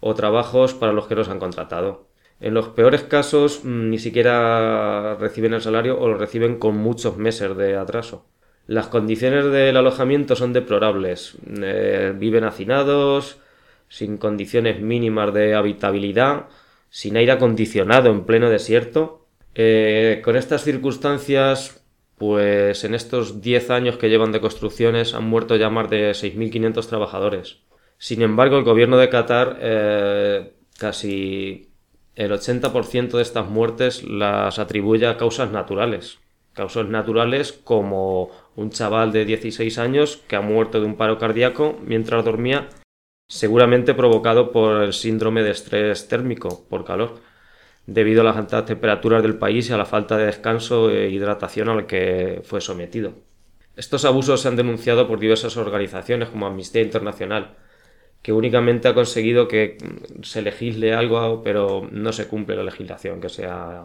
o 0.00 0.14
trabajos 0.14 0.74
para 0.74 0.92
los 0.92 1.06
que 1.06 1.14
los 1.14 1.28
han 1.28 1.40
contratado. 1.40 2.06
En 2.44 2.52
los 2.52 2.68
peores 2.68 3.04
casos 3.04 3.64
mm, 3.64 3.88
ni 3.88 3.98
siquiera 3.98 5.14
reciben 5.14 5.54
el 5.54 5.62
salario 5.62 5.98
o 5.98 6.08
lo 6.08 6.18
reciben 6.18 6.58
con 6.58 6.76
muchos 6.76 7.16
meses 7.16 7.56
de 7.56 7.74
atraso. 7.74 8.26
Las 8.66 8.88
condiciones 8.88 9.46
del 9.46 9.78
alojamiento 9.78 10.36
son 10.36 10.52
deplorables. 10.52 11.38
Eh, 11.62 12.12
viven 12.14 12.44
hacinados, 12.44 13.38
sin 13.88 14.18
condiciones 14.18 14.78
mínimas 14.82 15.32
de 15.32 15.54
habitabilidad, 15.54 16.48
sin 16.90 17.16
aire 17.16 17.32
acondicionado 17.32 18.10
en 18.10 18.26
pleno 18.26 18.50
desierto. 18.50 19.26
Eh, 19.54 20.20
con 20.22 20.36
estas 20.36 20.64
circunstancias, 20.64 21.82
pues 22.18 22.84
en 22.84 22.94
estos 22.94 23.40
10 23.40 23.70
años 23.70 23.96
que 23.96 24.10
llevan 24.10 24.32
de 24.32 24.42
construcciones 24.42 25.14
han 25.14 25.24
muerto 25.24 25.56
ya 25.56 25.70
más 25.70 25.88
de 25.88 26.10
6.500 26.10 26.86
trabajadores. 26.88 27.60
Sin 27.96 28.20
embargo, 28.20 28.58
el 28.58 28.64
gobierno 28.64 28.98
de 28.98 29.08
Qatar 29.08 29.56
eh, 29.62 30.52
casi 30.78 31.70
el 32.16 32.30
80% 32.32 33.16
de 33.16 33.22
estas 33.22 33.48
muertes 33.48 34.04
las 34.04 34.58
atribuye 34.58 35.06
a 35.06 35.16
causas 35.16 35.50
naturales. 35.50 36.18
Causas 36.52 36.86
naturales 36.86 37.52
como 37.52 38.30
un 38.54 38.70
chaval 38.70 39.10
de 39.10 39.24
16 39.24 39.78
años 39.78 40.22
que 40.28 40.36
ha 40.36 40.40
muerto 40.40 40.80
de 40.80 40.86
un 40.86 40.96
paro 40.96 41.18
cardíaco 41.18 41.76
mientras 41.84 42.24
dormía, 42.24 42.68
seguramente 43.28 43.94
provocado 43.94 44.52
por 44.52 44.82
el 44.82 44.92
síndrome 44.92 45.42
de 45.42 45.50
estrés 45.50 46.06
térmico 46.06 46.64
por 46.68 46.84
calor, 46.84 47.20
debido 47.86 48.20
a 48.20 48.24
las 48.24 48.36
altas 48.36 48.66
temperaturas 48.66 49.22
del 49.22 49.36
país 49.36 49.68
y 49.68 49.72
a 49.72 49.76
la 49.76 49.84
falta 49.84 50.16
de 50.16 50.26
descanso 50.26 50.90
e 50.90 51.10
hidratación 51.10 51.68
al 51.68 51.86
que 51.86 52.40
fue 52.44 52.60
sometido. 52.60 53.14
Estos 53.76 54.04
abusos 54.04 54.40
se 54.40 54.48
han 54.48 54.56
denunciado 54.56 55.08
por 55.08 55.18
diversas 55.18 55.56
organizaciones 55.56 56.28
como 56.28 56.46
Amnistía 56.46 56.82
Internacional, 56.82 57.56
que 58.24 58.32
únicamente 58.32 58.88
ha 58.88 58.94
conseguido 58.94 59.48
que 59.48 59.76
se 60.22 60.40
legisle 60.40 60.94
algo, 60.94 61.42
pero 61.44 61.86
no 61.92 62.10
se 62.10 62.26
cumple 62.26 62.56
la 62.56 62.62
legislación 62.62 63.20
que 63.20 63.28
se 63.28 63.44
ha 63.44 63.84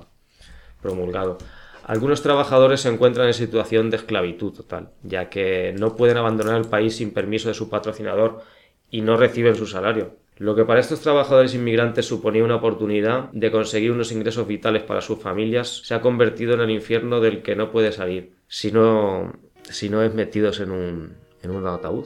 promulgado. 0.82 1.38
Algunos 1.84 2.22
trabajadores 2.22 2.80
se 2.80 2.88
encuentran 2.88 3.28
en 3.28 3.34
situación 3.34 3.90
de 3.90 3.98
esclavitud 3.98 4.54
total, 4.54 4.92
ya 5.04 5.28
que 5.28 5.76
no 5.78 5.98
pueden 5.98 6.16
abandonar 6.16 6.56
el 6.56 6.70
país 6.70 6.96
sin 6.96 7.12
permiso 7.12 7.50
de 7.50 7.54
su 7.54 7.70
patrocinador 7.70 8.42
y 8.90 9.02
no 9.02 9.18
reciben 9.18 9.58
su 9.58 9.68
salario. 9.68 10.16
Lo 10.38 10.56
que 10.56 10.64
para 10.64 10.80
estos 10.80 11.02
trabajadores 11.02 11.54
inmigrantes 11.54 12.06
suponía 12.06 12.46
una 12.46 12.56
oportunidad 12.56 13.30
de 13.34 13.52
conseguir 13.52 13.92
unos 13.92 14.14
ingresos 14.14 14.48
vitales 14.48 14.84
para 14.84 15.02
sus 15.02 15.20
familias 15.20 15.82
se 15.84 15.96
ha 15.96 16.00
convertido 16.00 16.54
en 16.54 16.62
el 16.62 16.70
infierno 16.70 17.20
del 17.20 17.42
que 17.42 17.58
no 17.58 17.72
puede 17.72 17.92
salir 17.92 18.36
si 18.48 18.72
no, 18.72 19.34
si 19.64 19.90
no 19.90 20.02
es 20.02 20.14
metidos 20.14 20.62
en 20.62 20.72
un, 20.72 21.18
en 21.44 21.52
un 21.52 21.68
ataúd. 21.68 22.06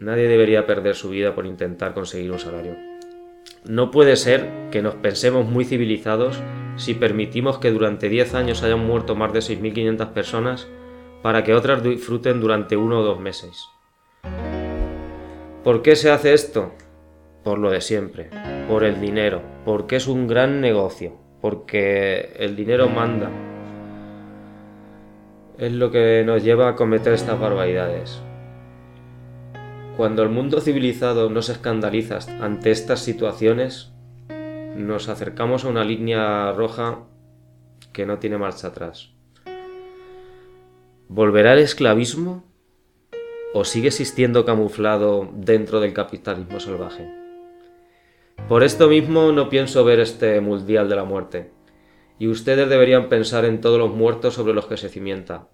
Nadie 0.00 0.28
debería 0.28 0.66
perder 0.66 0.94
su 0.94 1.10
vida 1.10 1.34
por 1.34 1.44
intentar 1.44 1.92
conseguir 1.92 2.32
un 2.32 2.38
salario. 2.38 2.74
No 3.66 3.90
puede 3.90 4.16
ser 4.16 4.48
que 4.70 4.80
nos 4.80 4.94
pensemos 4.94 5.46
muy 5.46 5.66
civilizados 5.66 6.40
si 6.76 6.94
permitimos 6.94 7.58
que 7.58 7.70
durante 7.70 8.08
10 8.08 8.34
años 8.34 8.62
hayan 8.62 8.86
muerto 8.86 9.14
más 9.14 9.34
de 9.34 9.40
6.500 9.40 10.12
personas 10.14 10.68
para 11.22 11.44
que 11.44 11.52
otras 11.52 11.82
disfruten 11.82 12.40
durante 12.40 12.78
uno 12.78 13.00
o 13.00 13.02
dos 13.02 13.20
meses. 13.20 13.68
¿Por 15.62 15.82
qué 15.82 15.94
se 15.96 16.10
hace 16.10 16.32
esto? 16.32 16.72
Por 17.44 17.58
lo 17.58 17.70
de 17.70 17.82
siempre, 17.82 18.30
por 18.68 18.84
el 18.84 19.02
dinero, 19.02 19.42
porque 19.66 19.96
es 19.96 20.06
un 20.06 20.26
gran 20.26 20.62
negocio, 20.62 21.18
porque 21.42 22.32
el 22.38 22.56
dinero 22.56 22.88
manda. 22.88 23.30
Es 25.58 25.72
lo 25.72 25.90
que 25.90 26.22
nos 26.24 26.42
lleva 26.42 26.70
a 26.70 26.74
cometer 26.74 27.12
estas 27.12 27.38
barbaridades. 27.38 28.22
Cuando 29.96 30.22
el 30.22 30.30
mundo 30.30 30.60
civilizado 30.60 31.28
no 31.28 31.42
se 31.42 31.52
escandaliza 31.52 32.18
ante 32.40 32.70
estas 32.70 33.00
situaciones, 33.00 33.92
nos 34.76 35.08
acercamos 35.08 35.64
a 35.64 35.68
una 35.68 35.84
línea 35.84 36.52
roja 36.52 37.00
que 37.92 38.06
no 38.06 38.18
tiene 38.18 38.38
marcha 38.38 38.68
atrás. 38.68 39.10
¿Volverá 41.08 41.52
el 41.52 41.58
esclavismo 41.58 42.44
o 43.52 43.64
sigue 43.64 43.88
existiendo 43.88 44.44
camuflado 44.44 45.28
dentro 45.34 45.80
del 45.80 45.92
capitalismo 45.92 46.60
salvaje? 46.60 47.10
Por 48.48 48.62
esto 48.64 48.88
mismo 48.88 49.32
no 49.32 49.48
pienso 49.48 49.84
ver 49.84 50.00
este 50.00 50.40
Mundial 50.40 50.88
de 50.88 50.96
la 50.96 51.04
Muerte, 51.04 51.50
y 52.18 52.28
ustedes 52.28 52.68
deberían 52.68 53.08
pensar 53.08 53.44
en 53.44 53.60
todos 53.60 53.78
los 53.78 53.90
muertos 53.90 54.34
sobre 54.34 54.54
los 54.54 54.66
que 54.66 54.76
se 54.76 54.88
cimienta. 54.88 55.48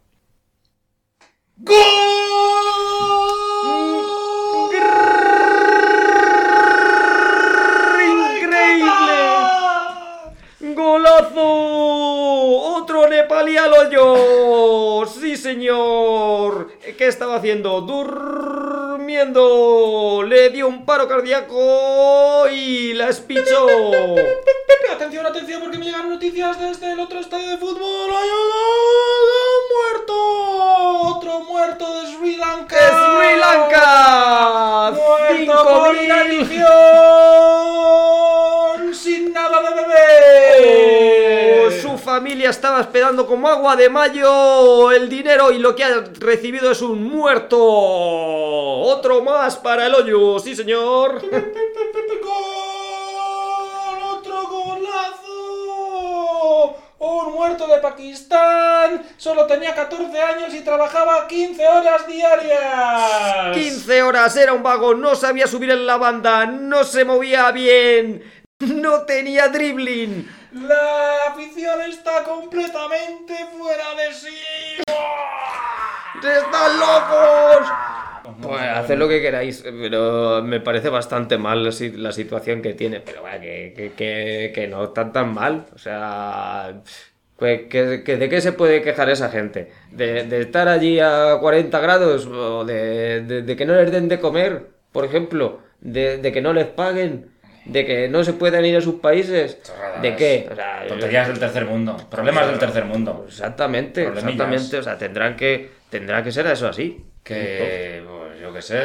¡Otro 11.39 13.09
nepalí 13.09 13.57
al 13.57 13.73
hoyo! 13.73 15.07
¡Sí, 15.07 15.37
señor! 15.37 16.69
¿Qué 16.97 17.07
estaba 17.37 17.39
haciendo? 17.39 17.83
¡Durmiendo! 17.83 19.35
Le 20.27 20.51
dio 20.51 20.69
un 20.69 20.85
paro 20.85 21.09
cardíaco 21.09 22.47
y 22.51 22.93
la 22.95 23.09
espichó. 23.11 23.67
atención, 24.93 25.27
atención, 25.27 25.61
porque 25.61 25.79
me 25.79 25.85
llegan 25.85 26.09
noticias 26.09 26.59
desde 26.59 26.93
el 26.93 27.01
otro 27.01 27.21
estadio 27.21 27.51
de 27.51 27.59
fútbol. 27.59 28.11
¡Hay 28.11 28.29
un 28.29 28.47
muerto! 29.75 30.15
¡Otro 31.17 31.41
muerto 31.41 32.01
de 32.01 32.07
Sri 32.13 32.37
Lanka! 32.37 32.77
¡De 32.77 32.89
Sri 32.89 33.37
Lanka! 33.39 34.93
¡Muerto 34.93 35.65
por 35.65 35.95
inanición! 35.97 37.26
Familia 42.17 42.49
estaba 42.49 42.81
esperando 42.81 43.27
como 43.27 43.47
agua 43.47 43.77
de 43.77 43.91
mayo 43.91 44.91
el 44.91 45.07
dinero 45.11 45.53
y 45.53 45.59
lo 45.59 45.77
que 45.77 45.85
ha 45.85 46.03
recibido 46.19 46.71
es 46.71 46.81
un 46.81 47.05
muerto. 47.05 47.59
Otro 47.61 49.23
más 49.23 49.59
para 49.59 49.85
el 49.85 49.95
hoyo, 49.95 50.39
sí 50.39 50.57
señor. 50.57 51.21
¡Gol! 52.23 53.99
¡Otro 54.03 54.49
golazo! 54.49 55.35
Un 57.01 57.35
muerto 57.35 57.67
de 57.67 57.81
Pakistán. 57.81 59.05
Solo 59.19 59.45
tenía 59.47 59.75
14 59.75 60.19
años 60.19 60.55
y 60.55 60.63
trabajaba 60.63 61.29
15 61.29 61.69
horas 61.69 62.07
diarias. 62.07 63.55
15 63.59 64.03
horas, 64.03 64.35
era 64.39 64.55
un 64.55 64.63
vago, 64.63 64.95
no 64.95 65.15
sabía 65.15 65.47
subir 65.47 65.69
en 65.69 65.87
la 65.87 65.99
banda, 65.99 66.47
no 66.47 66.83
se 66.85 67.05
movía 67.05 67.51
bien, 67.51 68.23
no 68.61 69.03
tenía 69.03 69.49
dribbling. 69.49 70.36
La 70.53 71.29
afición 71.33 71.81
está 71.89 72.23
completamente 72.25 73.35
fuera 73.59 73.85
de 73.95 74.15
sí. 74.15 74.37
¡Están 76.19 76.79
locos! 76.81 77.69
Pues 78.43 78.61
haced 78.63 78.97
lo 78.99 79.09
que 79.09 79.21
queráis, 79.23 79.63
pero 79.65 80.43
me 80.43 80.61
parece 80.61 80.89
bastante 80.89 81.39
mal 81.39 81.63
la, 81.65 81.73
si- 81.73 81.93
la 81.93 82.11
situación 82.13 82.61
que 82.63 82.75
tiene. 82.75 83.01
Pero 83.01 83.23
vaya, 83.23 83.41
que, 83.41 83.73
que, 83.77 83.93
que, 83.93 84.53
que 84.55 84.67
no 84.69 84.85
está 84.85 85.13
tan 85.13 85.33
mal. 85.33 85.67
O 85.75 85.79
sea, 85.79 86.75
pues, 87.37 87.63
que, 87.69 88.03
que- 88.05 88.17
¿de 88.17 88.29
qué 88.29 88.41
se 88.41 88.53
puede 88.53 88.83
quejar 88.83 89.09
esa 89.11 89.29
gente? 89.31 89.73
¿De, 89.93 90.25
de 90.25 90.41
estar 90.41 90.69
allí 90.69 90.99
a 91.01 91.37
40 91.41 91.79
grados? 91.81 92.27
¿O 92.27 92.65
de, 92.65 93.21
de- 93.23 93.43
de 93.43 93.57
que 93.57 93.65
no 93.67 93.75
les 93.75 93.93
den 93.93 94.09
de 94.09 94.19
comer, 94.21 94.67
por 94.93 95.05
ejemplo? 95.05 95.61
¿De, 95.81 96.19
de 96.19 96.33
que 96.33 96.41
no 96.41 96.53
les 96.53 96.67
paguen? 96.67 97.31
¿De 97.67 97.85
que 97.85 98.09
no 98.09 98.23
se 98.23 98.33
puedan 98.33 98.65
ir 98.65 98.77
a 98.77 98.81
sus 98.81 98.97
países? 98.97 99.63
Chorradas. 99.63 100.03
¿De 100.03 100.15
qué? 100.17 100.49
O 100.51 100.55
sea, 100.55 100.85
Tonterías 100.87 101.29
del 101.29 101.39
tercer 101.39 101.65
mundo. 101.67 101.97
Problemas 102.11 102.47
del 102.49 102.59
tercer 102.59 102.85
mundo. 102.85 103.25
Exactamente, 103.27 104.07
exactamente. 104.07 104.79
O 104.79 104.83
sea, 104.83 104.97
tendrán 104.97 105.35
que, 105.37 105.71
tendrá 105.91 106.23
que 106.23 106.31
ser 106.31 106.47
eso 106.47 106.69
así. 106.69 107.05
Que, 107.25 108.05
pues, 108.07 108.41
yo 108.41 108.53
qué 108.53 108.63
sé. 108.63 108.81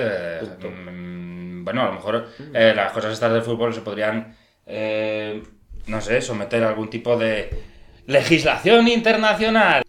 mm, 0.67 1.63
Bueno, 1.63 1.83
a 1.83 1.85
lo 1.88 1.93
mejor 1.93 2.27
eh, 2.53 2.73
las 2.75 2.91
cosas 2.91 3.13
estas 3.13 3.31
del 3.33 3.43
fútbol 3.43 3.71
se 3.73 3.81
podrían, 3.81 4.35
eh, 4.65 5.43
no 5.85 6.01
sé, 6.01 6.19
someter 6.21 6.63
a 6.63 6.69
algún 6.69 6.89
tipo 6.89 7.15
de 7.17 7.50
legislación 8.07 8.88
internacional. 8.88 9.83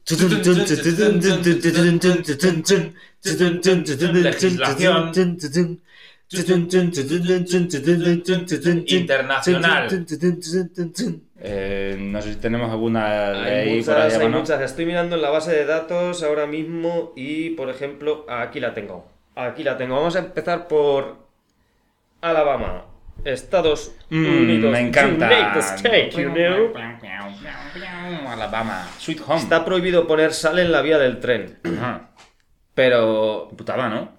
Internacional. 9.00 9.88
Eh, 11.44 11.96
no 11.98 12.22
sé 12.22 12.34
si 12.34 12.38
tenemos 12.38 12.70
alguna 12.70 13.30
Hay 13.30 13.66
ley 13.66 13.82
por 13.82 13.94
muchas, 13.96 14.14
ahí, 14.14 14.22
hay 14.22 14.28
¿no? 14.28 14.38
muchas. 14.38 14.60
Estoy 14.60 14.86
mirando 14.86 15.16
en 15.16 15.22
la 15.22 15.30
base 15.30 15.50
de 15.52 15.64
datos 15.64 16.22
ahora 16.22 16.46
mismo 16.46 17.12
y, 17.16 17.50
por 17.50 17.68
ejemplo, 17.68 18.24
aquí 18.28 18.60
la 18.60 18.74
tengo. 18.74 19.06
Aquí 19.34 19.64
la 19.64 19.76
tengo. 19.76 19.96
Vamos 19.96 20.14
a 20.14 20.20
empezar 20.20 20.68
por 20.68 21.16
Alabama, 22.20 22.84
Estados 23.24 23.92
Mm, 24.10 24.42
Unidos. 24.42 24.72
me 24.72 24.80
encanta. 24.80 25.26
United 25.26 25.60
States, 25.60 26.16
you 26.16 26.30
know. 26.30 26.72
Alabama, 28.28 28.88
Sweet 28.98 29.20
Home. 29.26 29.40
Está 29.40 29.64
prohibido 29.64 30.06
poner 30.06 30.32
sal 30.32 30.58
en 30.58 30.70
la 30.70 30.80
vía 30.82 30.98
del 30.98 31.18
tren. 31.18 31.58
Pero, 32.74 33.50
Putada, 33.56 33.88
¿no? 33.88 34.10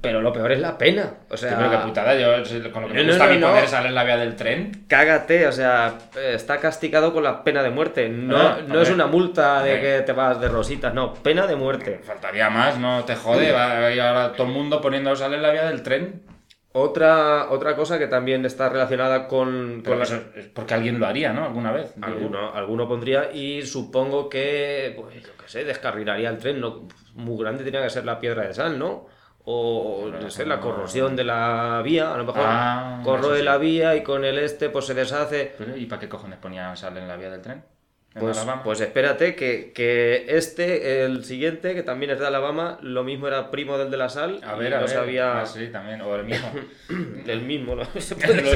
Pero 0.00 0.20
lo 0.20 0.32
peor 0.32 0.52
es 0.52 0.60
la 0.60 0.76
pena. 0.76 1.14
O 1.30 1.36
sea, 1.36 1.56
creo 1.56 1.70
que 1.70 1.76
putada, 1.78 2.14
yo 2.14 2.70
con 2.72 2.82
lo 2.82 2.88
que 2.88 2.94
me 2.94 3.04
gusta 3.04 3.24
no, 3.24 3.30
a 3.30 3.34
mí 3.34 3.40
no, 3.40 3.46
poner 3.48 3.62
no. 3.62 3.68
sal 3.68 3.86
en 3.86 3.94
la 3.94 4.04
vía 4.04 4.16
del 4.16 4.36
tren. 4.36 4.84
cágate. 4.88 5.46
O 5.46 5.52
sea, 5.52 5.98
está 6.16 6.58
castigado 6.58 7.12
con 7.12 7.24
la 7.24 7.42
pena 7.44 7.62
de 7.62 7.70
muerte. 7.70 8.08
No, 8.08 8.36
Ah, 8.36 8.58
no 8.66 8.80
es 8.80 8.90
una 8.90 9.06
multa 9.06 9.62
de 9.62 9.80
que 9.80 10.00
te 10.02 10.12
vas 10.12 10.40
de 10.40 10.48
rositas, 10.48 10.92
no. 10.94 11.14
Pena 11.14 11.46
de 11.46 11.56
muerte. 11.56 12.00
Faltaría 12.04 12.50
más, 12.50 12.78
no 12.78 13.04
te 13.04 13.16
jode. 13.16 13.52
Va 13.52 13.90
y 13.92 13.98
ahora 13.98 14.32
todo 14.32 14.46
el 14.46 14.52
mundo 14.52 14.80
poniendo 14.80 15.14
sal 15.16 15.34
en 15.34 15.42
la 15.42 15.50
vía 15.52 15.64
del 15.66 15.82
tren. 15.82 16.22
Otra, 16.74 17.50
otra 17.50 17.76
cosa 17.76 17.98
que 17.98 18.06
también 18.06 18.46
está 18.46 18.70
relacionada 18.70 19.28
con, 19.28 19.82
Pero 19.84 19.98
con 19.98 20.08
la, 20.08 20.16
es 20.40 20.46
porque 20.54 20.72
alguien 20.72 20.98
lo 20.98 21.06
haría, 21.06 21.32
¿no? 21.34 21.44
Alguna 21.44 21.70
vez. 21.70 21.92
Alguno, 22.00 22.54
alguno 22.54 22.88
pondría 22.88 23.30
y 23.30 23.60
supongo 23.62 24.30
que, 24.30 24.94
pues 24.96 25.22
yo 25.22 25.28
qué 25.38 25.48
sé, 25.48 25.64
descarrilaría 25.64 26.30
el 26.30 26.38
tren. 26.38 26.60
No, 26.60 26.88
muy 27.14 27.38
grande 27.38 27.62
tenía 27.62 27.82
que 27.82 27.90
ser 27.90 28.06
la 28.06 28.18
piedra 28.18 28.46
de 28.46 28.54
sal, 28.54 28.78
¿no? 28.78 29.06
O 29.44 30.08
no 30.08 30.30
sé, 30.30 30.46
la 30.46 30.60
corrosión 30.60 31.16
de 31.16 31.24
la 31.24 31.80
vía. 31.84 32.14
A 32.14 32.16
lo 32.18 32.24
mejor 32.24 32.42
Ah, 32.44 33.00
corroe 33.04 33.38
sí. 33.38 33.44
la 33.44 33.58
vía 33.58 33.96
y 33.96 34.02
con 34.02 34.24
el 34.24 34.38
este 34.38 34.70
pues 34.70 34.86
se 34.86 34.94
deshace. 34.94 35.54
Pero, 35.58 35.76
¿Y 35.76 35.86
para 35.86 36.00
qué 36.00 36.08
cojones 36.08 36.38
ponían 36.38 36.76
sal 36.76 36.96
en 36.96 37.08
la 37.08 37.16
vía 37.16 37.30
del 37.30 37.42
tren? 37.42 37.64
en 38.14 38.20
Pues, 38.20 38.46
pues 38.62 38.80
espérate 38.82 39.34
que, 39.34 39.72
que 39.74 40.26
este, 40.28 41.02
el 41.04 41.24
siguiente, 41.24 41.74
que 41.74 41.82
también 41.82 42.10
es 42.12 42.18
de 42.20 42.26
Alabama, 42.26 42.78
lo 42.82 43.04
mismo 43.04 43.26
era 43.26 43.50
primo 43.50 43.78
del 43.78 43.90
de 43.90 43.96
la 43.96 44.10
sal. 44.10 44.38
a 44.46 44.54
y 44.54 44.58
ver, 44.60 44.74
a 44.74 44.80
no 44.80 44.86
ver. 44.86 44.94
sabía 44.94 45.40
Ah, 45.40 45.46
sí, 45.46 45.68
también. 45.72 46.02
O 46.02 46.14
el 46.14 46.24
mismo. 46.24 46.48
el 47.26 47.40
mismo. 47.42 47.74
lo, 47.74 47.84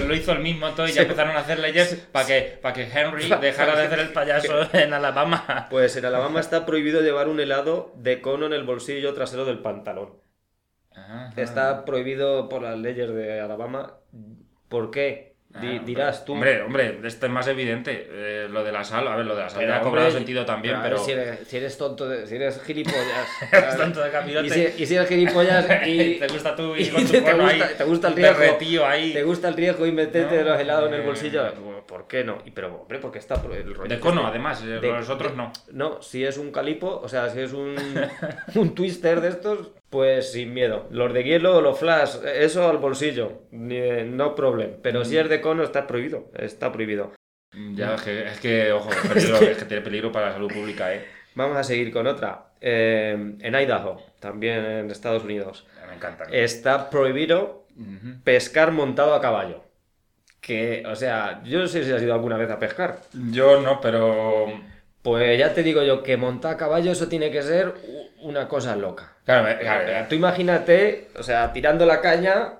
lo 0.06 0.14
hizo 0.14 0.32
el 0.32 0.40
mismo 0.40 0.68
todo 0.70 0.86
y 0.86 0.90
ya 0.90 0.94
Sí. 0.94 1.00
empezaron 1.00 1.36
a 1.36 1.40
hacer 1.40 1.58
leyes 1.58 2.06
para 2.12 2.26
que, 2.26 2.58
para 2.62 2.74
que 2.74 2.82
Henry 2.84 3.28
dejara 3.40 3.74
de 3.76 3.82
hacer 3.86 3.98
el 3.98 4.12
payaso 4.12 4.68
en 4.72 4.92
Alabama. 4.92 5.66
Pues 5.70 5.96
en 5.96 6.04
Alabama 6.04 6.38
está 6.38 6.64
prohibido 6.66 7.00
llevar 7.00 7.26
un 7.28 7.40
helado 7.40 7.92
de 7.96 8.20
cono 8.20 8.46
en 8.46 8.52
el 8.52 8.62
bolsillo 8.64 9.14
trasero 9.14 9.44
del 9.46 9.58
pantalón. 9.60 10.10
Ajá. 10.96 11.32
Está 11.36 11.84
prohibido 11.84 12.48
por 12.48 12.62
las 12.62 12.78
leyes 12.78 13.12
de 13.14 13.40
Alabama. 13.40 13.94
¿Por 14.68 14.90
qué? 14.90 15.34
Ah, 15.54 15.80
dirás 15.86 16.26
tú. 16.26 16.34
Hombre, 16.34 16.60
hombre, 16.60 16.98
esto 17.04 17.24
es 17.26 17.32
más 17.32 17.46
evidente. 17.48 18.06
Eh, 18.10 18.46
lo 18.50 18.62
de 18.62 18.72
la 18.72 18.84
sal, 18.84 19.08
a 19.08 19.16
ver, 19.16 19.24
lo 19.24 19.34
de 19.34 19.42
la 19.42 19.48
sal 19.48 19.60
Pero, 19.60 19.70
ya 19.70 19.76
ha 19.76 19.78
hombre, 19.78 19.90
cobrado 19.90 20.10
sentido 20.10 20.44
también, 20.44 20.76
pero. 20.82 20.98
Si 20.98 21.12
eres, 21.12 21.48
si 21.48 21.56
eres 21.56 21.78
tonto, 21.78 22.06
de- 22.06 22.26
si 22.26 22.34
eres 22.36 22.60
gilipollas. 22.62 23.26
Eres 23.52 23.76
tonto 23.78 24.02
de 24.02 24.10
capirote. 24.10 24.46
Y 24.46 24.50
si, 24.50 24.82
y 24.82 24.86
si 24.86 24.96
eres 24.96 25.08
gilipollas 25.08 25.66
y. 25.86 26.16
te 26.18 26.26
gusta 26.28 26.54
tú 26.56 26.76
y 26.76 26.82
y 26.82 26.88
con 26.90 27.04
tu 27.06 27.12
te 27.12 27.20
gusta- 27.20 27.46
ahí. 27.48 27.62
te 27.78 27.84
gusta 27.84 28.08
el 28.08 28.16
riesgo. 28.16 28.38
derretido 28.40 28.86
ahí. 28.86 29.12
¿Te 29.14 29.22
gusta 29.22 29.48
el 29.48 29.54
riesgo 29.54 29.86
y 29.86 29.92
meterte 29.92 30.36
No, 30.38 30.50
los 30.50 30.60
helados 30.60 30.88
en 30.88 30.94
el 30.94 31.02
bolsillo? 31.02 31.42
¿Por 32.06 32.08
qué 32.08 32.22
no? 32.24 32.38
Y 32.44 32.52
pero, 32.52 32.82
hombre, 32.82 32.98
porque 33.00 33.18
está 33.18 33.34
el 33.34 33.74
rollo. 33.74 33.88
De 33.88 33.98
cono, 33.98 34.20
este. 34.20 34.30
además, 34.30 34.62
eh, 34.62 34.66
De- 34.80 34.92
los 34.92 35.10
otros 35.10 35.32
de- 35.32 35.36
no. 35.38 35.52
No, 35.72 36.00
si 36.02 36.24
es 36.24 36.38
un 36.38 36.52
calipo, 36.52 37.00
o 37.02 37.08
sea, 37.08 37.28
si 37.30 37.40
es 37.40 37.52
un, 37.52 37.74
un 38.54 38.74
twister 38.76 39.20
de 39.20 39.28
estos, 39.30 39.72
pues 39.90 40.30
sin 40.30 40.54
miedo. 40.54 40.86
Los 40.90 41.12
de 41.12 41.24
hielo 41.24 41.60
los 41.60 41.78
flash, 41.80 42.16
eso 42.24 42.68
al 42.68 42.78
bolsillo, 42.78 43.42
no 43.50 44.34
problem. 44.36 44.76
Pero 44.82 45.00
Mm. 45.00 45.04
si 45.04 45.18
es 45.18 45.28
de 45.28 45.40
cono, 45.40 45.64
está 45.64 45.86
prohibido. 45.88 46.30
Está 46.36 46.70
prohibido. 46.70 47.12
Ya, 47.74 47.94
es 47.96 48.02
que, 48.02 48.22
es 48.28 48.40
que 48.40 48.72
ojo, 48.72 48.88
peligro, 49.12 49.36
es 49.38 49.58
que 49.58 49.64
tiene 49.64 49.82
peligro 49.82 50.12
para 50.12 50.26
la 50.26 50.32
salud 50.34 50.52
pública, 50.52 50.94
¿eh? 50.94 51.04
Vamos 51.34 51.56
a 51.56 51.64
seguir 51.64 51.92
con 51.92 52.06
otra. 52.06 52.50
Eh, 52.60 53.12
en 53.40 53.54
Idaho, 53.54 54.00
también 54.20 54.64
en 54.64 54.90
Estados 54.92 55.24
Unidos, 55.24 55.66
Me 55.88 55.94
encanta. 55.96 56.24
está 56.30 56.88
prohibido 56.88 57.66
pescar 58.24 58.70
montado 58.72 59.14
a 59.14 59.20
caballo. 59.20 59.62
Que, 60.40 60.84
o 60.86 60.94
sea, 60.94 61.42
yo 61.44 61.58
no 61.58 61.66
sé 61.66 61.84
si 61.84 61.92
has 61.92 62.02
ido 62.02 62.14
alguna 62.14 62.36
vez 62.36 62.50
a 62.50 62.58
pescar. 62.58 63.00
Yo 63.30 63.60
no, 63.60 63.80
pero. 63.80 64.46
Pues 65.02 65.38
ya 65.38 65.54
te 65.54 65.62
digo 65.62 65.84
yo 65.84 66.02
que 66.02 66.16
montar 66.16 66.54
a 66.54 66.56
caballo 66.56 66.90
eso 66.90 67.06
tiene 67.06 67.30
que 67.30 67.42
ser 67.42 67.74
una 68.22 68.48
cosa 68.48 68.74
loca. 68.74 69.12
Claro, 69.24 69.56
claro, 69.60 70.06
Tú 70.08 70.16
imagínate, 70.16 71.08
o 71.16 71.22
sea, 71.22 71.52
tirando 71.52 71.86
la 71.86 72.00
caña, 72.00 72.54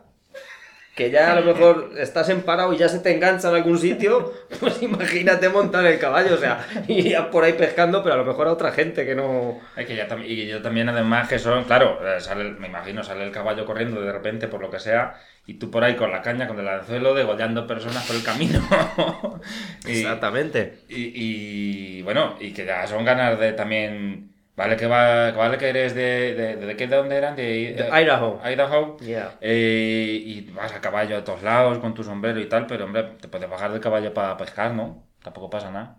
que 0.97 1.11
ya 1.11 1.33
a 1.33 1.40
lo 1.40 1.42
mejor 1.42 1.90
estás 1.99 2.28
emparado 2.30 2.73
y 2.73 2.78
ya 2.78 2.88
se 2.88 3.00
te 3.00 3.14
engancha 3.14 3.50
en 3.50 3.56
algún 3.56 3.78
sitio, 3.78 4.33
pues 4.61 4.83
imagínate 4.83 5.49
montar 5.50 5.85
el 5.87 5.99
caballo, 5.99 6.35
o 6.35 6.38
sea, 6.38 6.66
irías 6.88 7.26
por 7.26 7.45
ahí 7.45 7.52
pescando, 7.52 8.02
pero 8.02 8.14
a 8.14 8.18
lo 8.18 8.25
mejor 8.25 8.49
a 8.49 8.52
otra 8.52 8.73
gente 8.73 9.04
que 9.04 9.14
no... 9.14 9.61
Es 9.76 9.87
que 9.87 9.95
ya 9.95 10.09
y 10.25 10.47
yo 10.47 10.62
también 10.62 10.88
además 10.88 11.28
que 11.28 11.38
son, 11.38 11.64
claro, 11.64 12.00
eh, 12.02 12.21
sale, 12.21 12.45
me 12.45 12.68
imagino, 12.68 13.04
sale 13.04 13.25
el 13.25 13.30
caballo 13.30 13.66
corriendo 13.66 14.00
de 14.00 14.11
repente 14.11 14.49
por 14.49 14.61
lo 14.61 14.71
que 14.71 14.80
sea 14.80 15.21
y 15.46 15.54
tú 15.54 15.70
por 15.70 15.84
ahí 15.84 15.94
con 15.94 16.10
la 16.10 16.22
caña, 16.22 16.48
con 16.48 16.58
el 16.58 16.68
anzuelo, 16.68 17.14
degollando 17.14 17.66
personas 17.66 18.04
por 18.06 18.16
el 18.16 18.24
camino. 18.24 18.60
y, 19.86 20.00
Exactamente. 20.00 20.80
y, 20.88 21.98
y, 21.98 22.02
bueno, 22.02 22.36
y 22.40 22.52
que 22.52 22.66
ya 22.66 22.86
son 22.86 23.04
ganas 23.04 23.38
de 23.38 23.52
también, 23.52 24.34
vale 24.56 24.76
que 24.76 24.86
va, 24.86 25.30
vale 25.32 25.56
que 25.56 25.68
eres 25.68 25.94
de, 25.94 26.34
de, 26.34 26.56
de, 26.56 26.74
de 26.74 26.86
dónde 26.88 27.16
eran, 27.16 27.36
de, 27.36 27.74
De 27.74 27.88
Idaho. 28.02 28.40
Idaho. 28.44 28.96
Yeah. 28.98 29.38
Eh, 29.40 30.20
y 30.24 30.50
vas 30.50 30.72
a 30.72 30.80
caballo 30.80 31.16
a 31.18 31.24
todos 31.24 31.42
lados 31.42 31.78
con 31.78 31.94
tu 31.94 32.02
sombrero 32.02 32.40
y 32.40 32.48
tal, 32.48 32.66
pero 32.66 32.84
hombre, 32.84 33.04
te 33.20 33.28
puedes 33.28 33.48
bajar 33.48 33.70
del 33.70 33.80
caballo 33.80 34.12
para 34.12 34.36
pescar, 34.36 34.74
¿no? 34.74 35.06
Tampoco 35.22 35.48
pasa 35.50 35.70
nada. 35.70 35.98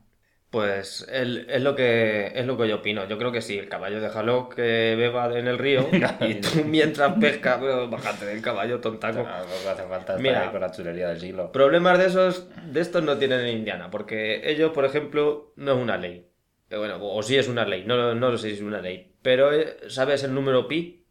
Pues 0.57 1.07
es 1.07 1.61
lo 1.61 1.75
que 1.75 2.31
es 2.33 2.43
lo 2.43 2.57
que 2.57 2.67
yo 2.67 2.77
opino. 2.77 3.07
Yo 3.07 3.19
creo 3.19 3.31
que 3.31 3.43
sí, 3.43 3.59
el 3.59 3.69
caballo 3.69 4.01
déjalo 4.01 4.49
que 4.49 4.95
beba 4.97 5.31
en 5.37 5.47
el 5.47 5.59
río 5.59 5.87
y 6.21 6.33
tú 6.41 6.63
mientras 6.65 7.13
pescas, 7.19 7.59
pues, 7.59 7.87
bájate 7.91 8.25
del 8.25 8.41
caballo, 8.41 8.79
tontaco. 8.79 9.21
Tampoco 9.21 9.69
hace 9.69 9.83
falta 9.83 9.97
estar 9.97 10.19
Mira. 10.19 10.41
ahí 10.41 10.49
con 10.49 10.61
la 10.61 10.71
chulería 10.71 11.09
del 11.09 11.19
siglo. 11.19 11.51
Problemas 11.51 11.99
de 11.99 12.07
esos, 12.07 12.49
de 12.73 12.81
estos 12.81 13.03
no 13.03 13.19
tienen 13.19 13.41
en 13.41 13.55
Indiana, 13.59 13.91
porque 13.91 14.49
ellos, 14.49 14.71
por 14.71 14.83
ejemplo, 14.85 15.53
no 15.57 15.73
es 15.73 15.77
una 15.77 15.95
ley. 15.95 16.27
Bueno, 16.71 16.97
o 16.99 17.21
sí 17.21 17.37
es 17.37 17.47
una 17.47 17.63
ley, 17.63 17.83
no, 17.85 18.15
no 18.15 18.31
lo 18.31 18.37
sé 18.39 18.49
si 18.49 18.55
es 18.55 18.61
una 18.61 18.81
ley. 18.81 19.11
Pero, 19.21 19.53
eh, 19.53 19.77
¿sabes 19.89 20.23
el 20.23 20.33
número 20.33 20.67
pi? 20.67 21.05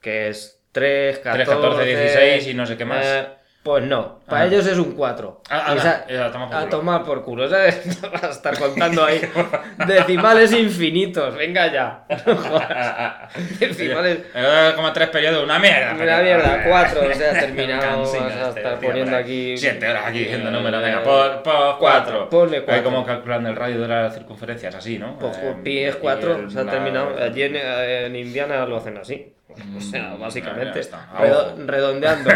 Que 0.00 0.28
es 0.28 0.64
3, 0.70 1.18
14, 1.18 1.44
3, 1.44 1.58
14, 1.60 1.86
16 1.86 2.46
y 2.46 2.54
no 2.54 2.66
sé 2.66 2.76
qué 2.76 2.84
más. 2.84 3.04
Eh, 3.04 3.26
pues 3.64 3.82
no, 3.84 4.20
para 4.28 4.42
Ah. 4.42 4.46
ellos 4.46 4.66
es 4.66 4.76
un 4.78 4.92
4. 4.92 5.40
Ah, 5.50 5.74
ah, 5.76 6.04
eh, 6.06 6.18
a 6.20 6.30
tomar 6.30 6.48
por 6.48 6.56
a 6.56 6.60
culo. 6.60 6.70
tomar 6.70 7.02
por 7.04 7.24
culo, 7.24 7.48
¿sabes? 7.48 8.00
Vas 8.12 8.22
a 8.22 8.30
estar 8.30 8.58
contando 8.58 9.04
ahí 9.04 9.20
decimales 9.86 10.52
infinitos, 10.52 11.34
venga 11.34 11.72
ya. 11.72 12.04
No 12.26 13.66
decimales... 13.66 14.18
Eh, 14.34 14.72
como 14.76 14.92
tres 14.92 15.08
periodos, 15.08 15.42
una 15.44 15.58
mierda. 15.58 15.94
Una 15.94 16.18
mierda, 16.22 16.62
cuatro, 16.68 17.00
o 17.10 17.14
sea, 17.14 17.32
Cansino 17.32 17.78
vas 17.80 18.14
a 18.36 18.48
estar 18.50 18.78
tío, 18.78 18.88
poniendo 18.88 19.16
aquí- 19.16 19.56
Siete 19.56 19.88
horas 19.88 20.04
aquí 20.06 20.18
diciendo 20.20 20.48
Eh, 20.50 20.52
números, 20.52 20.82
venga, 20.82 20.98
eh, 21.00 21.04
por, 21.04 21.42
por 21.42 21.78
cuatro. 21.78 22.28
ponle 22.28 22.58
Ahí 22.58 22.62
cuatro. 22.64 22.84
como 22.84 23.04
calculando 23.06 23.48
el 23.48 23.56
radio 23.56 23.80
de 23.80 23.88
las 23.88 24.14
circunferencias, 24.14 24.74
así, 24.74 24.98
¿no? 24.98 25.18
Pues 25.18 25.36
Eh, 25.38 25.54
pi 25.64 25.78
es 25.80 25.96
y 25.96 25.98
4, 25.98 26.36
el- 26.36 26.50
se 26.50 26.60
ha 26.60 26.66
terminado. 26.66 27.16
Allí 27.20 27.42
en, 27.42 27.56
en 27.56 28.14
Indiana 28.16 28.64
lo 28.66 28.76
hacen 28.76 28.96
así. 28.98 29.32
O 29.76 29.80
sea, 29.80 30.10
Mm, 30.14 30.20
básicamente. 30.20 30.80
redo- 30.80 31.66
redondeando. 31.66 32.30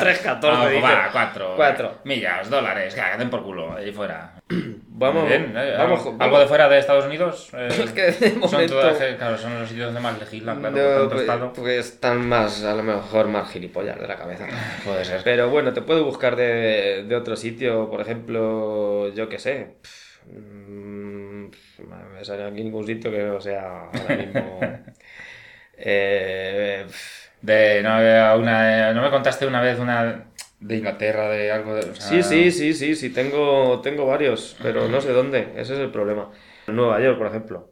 3, 0.00 0.18
14, 0.20 0.62
Ah, 0.62 0.68
dice. 0.68 0.82
va, 0.82 1.08
cuatro. 1.12 1.52
Cuatro. 1.56 1.98
Millas, 2.04 2.48
dólares, 2.50 2.94
que 2.94 3.02
den 3.18 3.30
por 3.30 3.42
culo, 3.42 3.74
ahí 3.74 3.92
fuera. 3.92 4.34
Vamos, 4.96 5.26
bien, 5.28 5.52
eh, 5.56 5.74
vamos, 5.76 5.98
¿algo, 5.98 6.04
vamos. 6.12 6.20
algo 6.20 6.38
de 6.38 6.46
fuera 6.46 6.68
de 6.68 6.78
Estados 6.78 7.04
Unidos? 7.06 7.50
Eh, 7.54 7.66
Es 7.68 7.90
que 7.92 8.02
de 8.02 8.30
son 8.30 8.40
momento- 8.40 8.74
todas, 8.80 9.00
eh, 9.00 9.16
claro, 9.18 9.36
son 9.36 9.58
los 9.58 9.68
sitios 9.68 9.86
donde 9.86 10.00
más 10.00 10.18
legislan, 10.20 10.60
claro, 10.60 10.76
No, 10.76 10.82
tanto 10.82 11.08
pues, 11.10 11.20
estado. 11.22 11.52
pues 11.52 11.86
están 11.86 12.28
más, 12.28 12.62
a 12.64 12.74
lo 12.74 12.82
mejor, 12.84 13.26
más 13.28 13.50
gilipollas 13.50 13.98
de 13.98 14.06
la 14.06 14.16
cabeza. 14.16 14.46
Puede 14.84 15.04
ser. 15.04 15.20
Pero 15.24 15.50
bueno, 15.50 15.72
te 15.72 15.82
puedo 15.82 16.04
buscar 16.04 16.36
de, 16.36 17.04
de 17.08 17.16
otro 17.16 17.34
sitio, 17.36 17.90
por 17.90 18.00
ejemplo, 18.02 19.08
yo 19.14 19.28
qué 19.28 19.38
sé. 19.40 19.76
Pff, 19.82 20.20
mm, 20.32 21.50
no 21.88 21.96
me 22.14 22.24
sale 22.24 22.44
aquí 22.44 22.62
ningún 22.62 22.86
sitio 22.86 23.10
que 23.10 23.18
no 23.24 23.40
sea 23.40 23.88
ahora 23.92 24.16
mismo. 24.16 24.60
Eh, 25.78 26.86
De, 27.40 27.82
no, 27.82 28.00
eh, 28.00 28.36
una, 28.38 28.90
eh, 28.90 28.94
¿no 28.94 29.02
me 29.02 29.10
contaste 29.10 29.46
una 29.46 29.60
vez 29.60 29.78
una 29.78 30.24
de 30.60 30.76
Inglaterra, 30.76 31.28
de 31.28 31.52
algo 31.52 31.74
de... 31.74 31.90
o 31.90 31.94
sea, 31.94 32.06
Sí, 32.06 32.22
sí, 32.22 32.50
sí, 32.50 32.72
sí, 32.72 32.94
sí, 32.96 33.10
tengo, 33.10 33.80
tengo 33.82 34.06
varios, 34.06 34.56
pero 34.62 34.88
no 34.88 35.00
sé 35.02 35.12
dónde, 35.12 35.48
ese 35.56 35.74
es 35.74 35.78
el 35.80 35.90
problema. 35.90 36.30
Nueva 36.68 37.00
York, 37.00 37.18
por 37.18 37.26
ejemplo. 37.26 37.70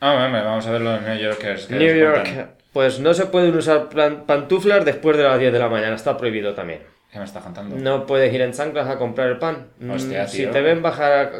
Ah, 0.00 0.14
bueno, 0.30 0.44
vamos 0.44 0.66
a 0.66 0.70
verlo 0.70 0.96
en 0.96 1.04
New 1.06 1.18
York. 1.18 1.38
Que 1.38 1.52
es, 1.54 1.66
que 1.66 1.74
New 1.74 1.88
es 1.88 1.98
York, 2.00 2.48
pues 2.72 3.00
no 3.00 3.14
se 3.14 3.26
pueden 3.26 3.56
usar 3.56 3.88
pantuflas 4.26 4.84
después 4.84 5.16
de 5.16 5.24
las 5.24 5.38
10 5.40 5.52
de 5.52 5.58
la 5.58 5.68
mañana, 5.68 5.96
está 5.96 6.16
prohibido 6.16 6.54
también. 6.54 6.82
¿Qué 7.10 7.18
me 7.18 7.24
estás 7.24 7.42
contando? 7.42 7.76
No 7.76 8.06
puedes 8.06 8.32
ir 8.32 8.40
en 8.42 8.52
chanclas 8.52 8.88
a 8.88 8.98
comprar 8.98 9.28
el 9.28 9.38
pan. 9.38 9.68
Hostia, 9.90 10.24
Mm, 10.24 10.28
Si 10.28 10.46
te 10.46 10.60
ven 10.60 10.82
bajar, 10.82 11.12
a- 11.12 11.30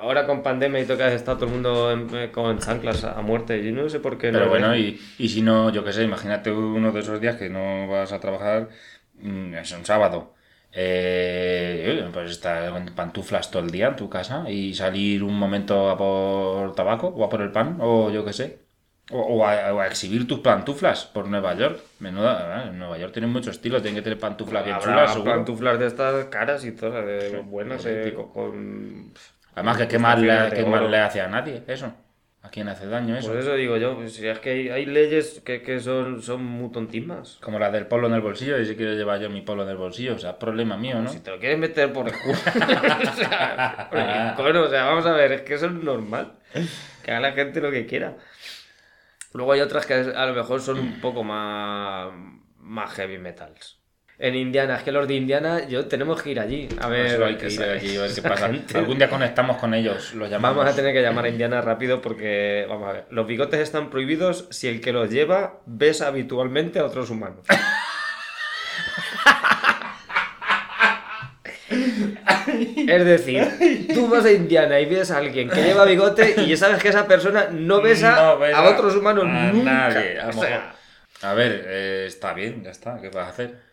ahora 0.00 0.26
con 0.26 0.42
pandemia 0.42 0.80
y 0.80 0.82
has 0.84 1.12
estado 1.12 1.38
todo 1.38 1.46
el 1.46 1.52
mundo 1.52 1.92
en- 1.92 2.14
eh, 2.16 2.30
con 2.30 2.58
chanclas 2.58 3.04
a 3.04 3.20
muerte, 3.22 3.62
yo 3.64 3.72
no 3.72 3.88
sé 3.88 4.00
por 4.00 4.18
qué 4.18 4.32
no. 4.32 4.38
Pero 4.38 4.50
bueno, 4.50 4.76
y, 4.76 5.00
y 5.18 5.28
si 5.28 5.42
no, 5.42 5.70
yo 5.70 5.84
qué 5.84 5.92
sé, 5.92 6.02
imagínate 6.04 6.50
uno 6.52 6.92
de 6.92 7.00
esos 7.00 7.20
días 7.20 7.36
que 7.36 7.48
no 7.48 7.88
vas 7.88 8.12
a 8.12 8.20
trabajar, 8.20 8.68
mm, 9.14 9.54
es 9.54 9.72
un 9.72 9.84
sábado. 9.84 10.34
Eh, 10.72 12.08
pues 12.12 12.30
estar 12.30 12.70
con 12.70 12.86
pantuflas 12.94 13.50
todo 13.50 13.62
el 13.62 13.70
día 13.70 13.88
en 13.88 13.96
tu 13.96 14.08
casa 14.08 14.48
y 14.50 14.74
salir 14.74 15.22
un 15.24 15.34
momento 15.38 15.90
a 15.90 15.96
por 15.96 16.74
tabaco 16.74 17.08
o 17.08 17.24
a 17.24 17.28
por 17.28 17.40
el 17.42 17.50
pan 17.52 17.78
o 17.80 18.10
yo 18.10 18.24
qué 18.24 18.32
sé. 18.32 18.58
O, 19.10 19.20
o 19.20 19.46
a, 19.46 19.72
o 19.72 19.80
a 19.80 19.86
exhibir 19.86 20.28
tus 20.28 20.40
pantuflas 20.40 21.06
por 21.06 21.26
Nueva 21.28 21.54
York. 21.54 21.80
Menuda, 22.00 22.64
¿eh? 22.64 22.68
en 22.68 22.78
Nueva 22.78 22.98
York 22.98 23.12
tienen 23.14 23.30
mucho 23.30 23.50
estilo, 23.50 23.80
tienen 23.80 23.96
que 23.96 24.02
tener 24.02 24.18
pantuflas 24.18 24.64
bien 24.66 24.78
chulas, 24.80 25.16
pantuflas 25.16 25.78
de 25.78 25.86
estas 25.86 26.26
caras 26.26 26.62
y 26.66 26.72
todas, 26.72 27.06
de 27.06 27.38
buenas, 27.40 27.86
eh, 27.86 28.10
tío. 28.10 28.28
con... 28.30 29.12
Además, 29.58 29.76
que 29.76 29.88
qué 29.88 29.98
mal, 29.98 30.20
le, 30.20 30.50
qué 30.54 30.64
mal 30.64 30.90
le 30.90 30.98
hace 30.98 31.20
a 31.20 31.28
nadie 31.28 31.62
eso. 31.66 31.92
¿A 32.40 32.50
quién 32.50 32.68
hace 32.68 32.86
daño 32.86 33.16
eso? 33.16 33.28
Por 33.28 33.38
eso 33.38 33.54
digo 33.54 33.76
yo, 33.76 33.96
pues, 33.96 34.14
si 34.14 34.26
es 34.26 34.38
que 34.38 34.50
hay, 34.50 34.68
hay 34.68 34.86
leyes 34.86 35.42
que, 35.44 35.60
que 35.60 35.80
son, 35.80 36.22
son 36.22 36.44
muy. 36.44 36.70
Como 37.40 37.58
la 37.58 37.70
del 37.70 37.86
polo 37.86 38.06
en 38.06 38.14
el 38.14 38.20
bolsillo, 38.20 38.58
y 38.60 38.66
si 38.66 38.76
quiero 38.76 38.92
llevar 38.92 39.20
yo 39.20 39.28
mi 39.28 39.40
polo 39.40 39.64
en 39.64 39.70
el 39.70 39.76
bolsillo, 39.76 40.14
o 40.14 40.18
sea, 40.18 40.38
problema 40.38 40.76
mío, 40.76 41.00
¿no? 41.00 41.10
Si 41.10 41.20
te 41.20 41.30
lo 41.30 41.38
quieres 41.38 41.58
meter 41.58 41.92
por 41.92 42.06
el 42.06 42.14
culo. 42.14 42.34
o 42.38 43.14
sea, 43.14 43.88
por 43.90 43.98
el 43.98 44.34
cono, 44.34 44.62
o 44.62 44.68
sea, 44.68 44.84
vamos 44.84 45.04
a 45.06 45.12
ver, 45.12 45.32
es 45.32 45.40
que 45.42 45.54
eso 45.54 45.66
es 45.66 45.72
normal. 45.72 46.34
Que 47.02 47.10
haga 47.10 47.20
la 47.20 47.32
gente 47.32 47.60
lo 47.60 47.72
que 47.72 47.86
quiera. 47.86 48.16
Luego 49.32 49.52
hay 49.52 49.60
otras 49.60 49.84
que 49.84 49.94
a 49.94 50.26
lo 50.26 50.34
mejor 50.34 50.60
son 50.60 50.78
un 50.78 51.00
poco 51.00 51.24
más, 51.24 52.12
más 52.58 52.92
heavy 52.92 53.18
metals. 53.18 53.77
En 54.20 54.34
Indiana, 54.34 54.74
es 54.76 54.82
que 54.82 54.90
los 54.90 55.06
de 55.06 55.14
Indiana, 55.14 55.68
yo 55.68 55.86
tenemos 55.86 56.20
que 56.20 56.30
ir 56.30 56.40
allí. 56.40 56.68
A 56.80 56.88
ver, 56.88 57.06
Eso 57.06 57.24
hay 57.24 57.36
que 57.36 57.46
ir 57.46 57.52
esa- 57.52 57.72
allí 57.72 57.96
a 57.96 58.00
ver 58.02 58.14
qué 58.14 58.22
pasa. 58.22 58.48
gente. 58.48 58.76
Algún 58.76 58.98
día 58.98 59.08
conectamos 59.08 59.58
con 59.58 59.74
ellos, 59.74 60.12
los 60.14 60.28
llamamos. 60.28 60.56
Vamos 60.56 60.72
a 60.72 60.76
tener 60.76 60.92
que 60.92 61.02
llamar 61.02 61.26
a 61.26 61.28
Indiana 61.28 61.60
rápido 61.60 62.00
porque, 62.00 62.66
vamos 62.68 62.88
a 62.88 62.92
ver, 62.94 63.04
los 63.10 63.28
bigotes 63.28 63.60
están 63.60 63.90
prohibidos 63.90 64.46
si 64.50 64.66
el 64.66 64.80
que 64.80 64.92
los 64.92 65.08
lleva 65.10 65.60
besa 65.66 66.08
habitualmente 66.08 66.80
a 66.80 66.84
otros 66.84 67.10
humanos. 67.10 67.46
Es 72.88 73.04
decir, 73.04 73.88
tú 73.94 74.08
vas 74.08 74.24
a 74.24 74.32
Indiana 74.32 74.80
y 74.80 74.86
ves 74.86 75.10
a 75.10 75.18
alguien 75.18 75.50
que 75.50 75.62
lleva 75.62 75.84
bigote 75.84 76.34
y 76.38 76.46
ya 76.48 76.56
sabes 76.56 76.82
que 76.82 76.88
esa 76.88 77.06
persona 77.06 77.48
no 77.52 77.80
besa 77.82 78.16
No 78.16 78.38
besa 78.38 78.58
a 78.58 78.70
otros 78.70 78.96
humanos 78.96 79.24
a 79.26 79.52
nunca. 79.52 79.70
nadie, 79.88 80.18
a 80.18 80.24
lo 80.24 80.30
O 80.30 80.32
sea, 80.32 80.50
mejor. 80.50 80.62
A 81.22 81.34
ver, 81.34 81.64
eh, 81.66 82.04
está 82.06 82.32
bien, 82.32 82.62
ya 82.64 82.70
está. 82.70 82.98
¿Qué 83.00 83.10
vas 83.10 83.26
a 83.26 83.30
hacer? 83.30 83.67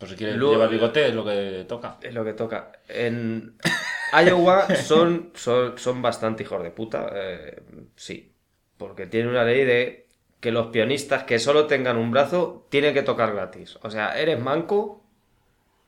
Pues 0.00 0.10
si 0.12 0.16
quieres 0.16 0.36
Luego- 0.36 0.54
llevar 0.54 0.70
bigote 0.70 1.06
es 1.08 1.14
lo 1.14 1.24
que 1.24 1.64
toca. 1.68 1.98
es 2.02 2.12
lo 2.14 2.24
que 2.24 2.32
toca. 2.32 2.72
En 2.88 3.54
Iowa 4.26 4.74
son, 4.74 5.30
son, 5.34 5.78
son 5.78 6.02
bastante 6.02 6.42
hijos 6.42 6.62
de 6.62 6.70
puta, 6.72 7.10
eh, 7.14 7.62
sí. 7.94 8.32
Porque 8.78 9.06
tiene 9.06 9.28
una 9.28 9.44
ley 9.44 9.64
de 9.64 10.06
que 10.40 10.50
los 10.52 10.68
pianistas 10.68 11.24
que 11.24 11.38
solo 11.38 11.66
tengan 11.66 11.98
un 11.98 12.10
brazo 12.10 12.66
tienen 12.70 12.94
que 12.94 13.02
tocar 13.02 13.34
gratis. 13.34 13.78
O 13.82 13.90
sea, 13.90 14.18
eres 14.18 14.40
manco 14.40 15.04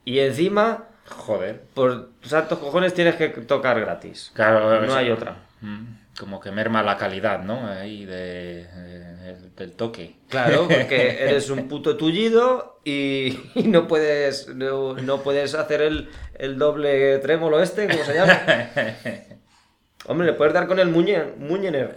y 0.05 0.19
encima 0.19 0.89
Joder. 1.09 1.63
por 1.73 2.11
santos 2.21 2.59
cojones 2.59 2.93
tienes 2.93 3.17
que 3.17 3.29
tocar 3.31 3.81
gratis. 3.81 4.31
Claro, 4.35 4.83
No 4.87 4.95
hay 4.95 5.11
otra. 5.11 5.37
Mm, 5.63 5.85
Como 6.23 6.39
que 6.39 6.53
merma 6.53 6.83
la 6.85 6.97
calidad, 6.97 7.43
¿no? 7.43 7.67
Ahí 7.69 8.05
de, 8.07 8.65
de- 8.69 9.51
del 9.57 9.73
toque. 9.73 10.15
Claro, 10.29 10.69
porque 10.69 11.25
eres 11.25 11.51
un 11.51 11.69
puto 11.69 11.97
tullido 11.97 12.81
y, 12.85 13.39
y 13.57 13.65
no 13.69 13.89
puedes 13.89 14.49
no, 14.55 14.95
no 14.95 15.23
puedes 15.23 15.55
hacer 15.55 15.83
el, 15.83 16.11
el 16.39 16.59
doble 16.59 17.19
trémolo 17.19 17.61
este, 17.61 17.89
¿cómo 17.89 18.05
se 18.05 18.15
llama? 18.15 18.41
Hombre, 20.07 20.27
le 20.27 20.33
puedes 20.33 20.53
dar 20.53 20.67
con 20.67 20.81
el 20.81 20.89
muñe, 20.89 21.23
muñener. 21.39 21.95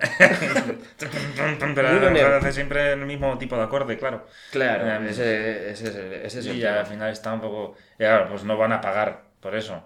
Pero 0.97 2.35
hace 2.37 2.51
siempre 2.53 2.93
el 2.93 3.05
mismo 3.05 3.37
tipo 3.37 3.55
de 3.57 3.63
acorde, 3.63 3.97
claro. 3.97 4.25
Claro, 4.51 4.85
Eh, 4.85 5.09
ese, 5.09 5.71
ese, 5.71 6.25
ese 6.25 6.39
es 6.39 6.45
el 6.45 6.57
Y 6.57 6.59
ya 6.59 6.79
al 6.81 6.85
final 6.85 7.11
está 7.11 7.33
un 7.33 7.41
poco. 7.41 7.75
Ya, 7.97 8.27
pues 8.29 8.43
no 8.43 8.57
van 8.57 8.73
a 8.73 8.81
pagar 8.81 9.23
por 9.39 9.55
eso. 9.55 9.83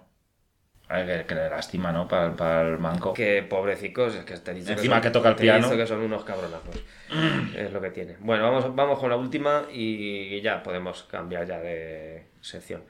Ay, 0.92 1.06
que, 1.06 1.24
que 1.24 1.34
lástima, 1.36 1.92
¿no? 1.92 2.08
Para, 2.08 2.34
para 2.34 2.62
el 2.68 2.78
manco. 2.78 3.12
Que 3.12 3.44
pobrecicos, 3.44 4.14
es 4.16 4.24
que 4.24 4.36
te 4.38 4.50
he 4.50 4.54
dicho 4.54 4.72
Encima 4.72 4.96
son- 4.96 5.02
que 5.02 5.10
toca 5.10 5.28
el 5.28 5.36
te 5.36 5.42
piano. 5.42 5.70
que 5.70 5.86
son 5.86 6.00
unos 6.00 6.24
cabronazos. 6.24 6.82
Es 7.56 7.72
lo 7.72 7.80
que 7.80 7.90
tiene. 7.90 8.16
Bueno, 8.18 8.42
vamos, 8.42 8.74
vamos 8.74 8.98
con 8.98 9.08
la 9.10 9.16
última 9.16 9.66
y 9.72 10.40
ya 10.40 10.62
podemos 10.64 11.04
cambiar 11.04 11.46
ya 11.46 11.58
de 11.60 12.26
sección. 12.40 12.82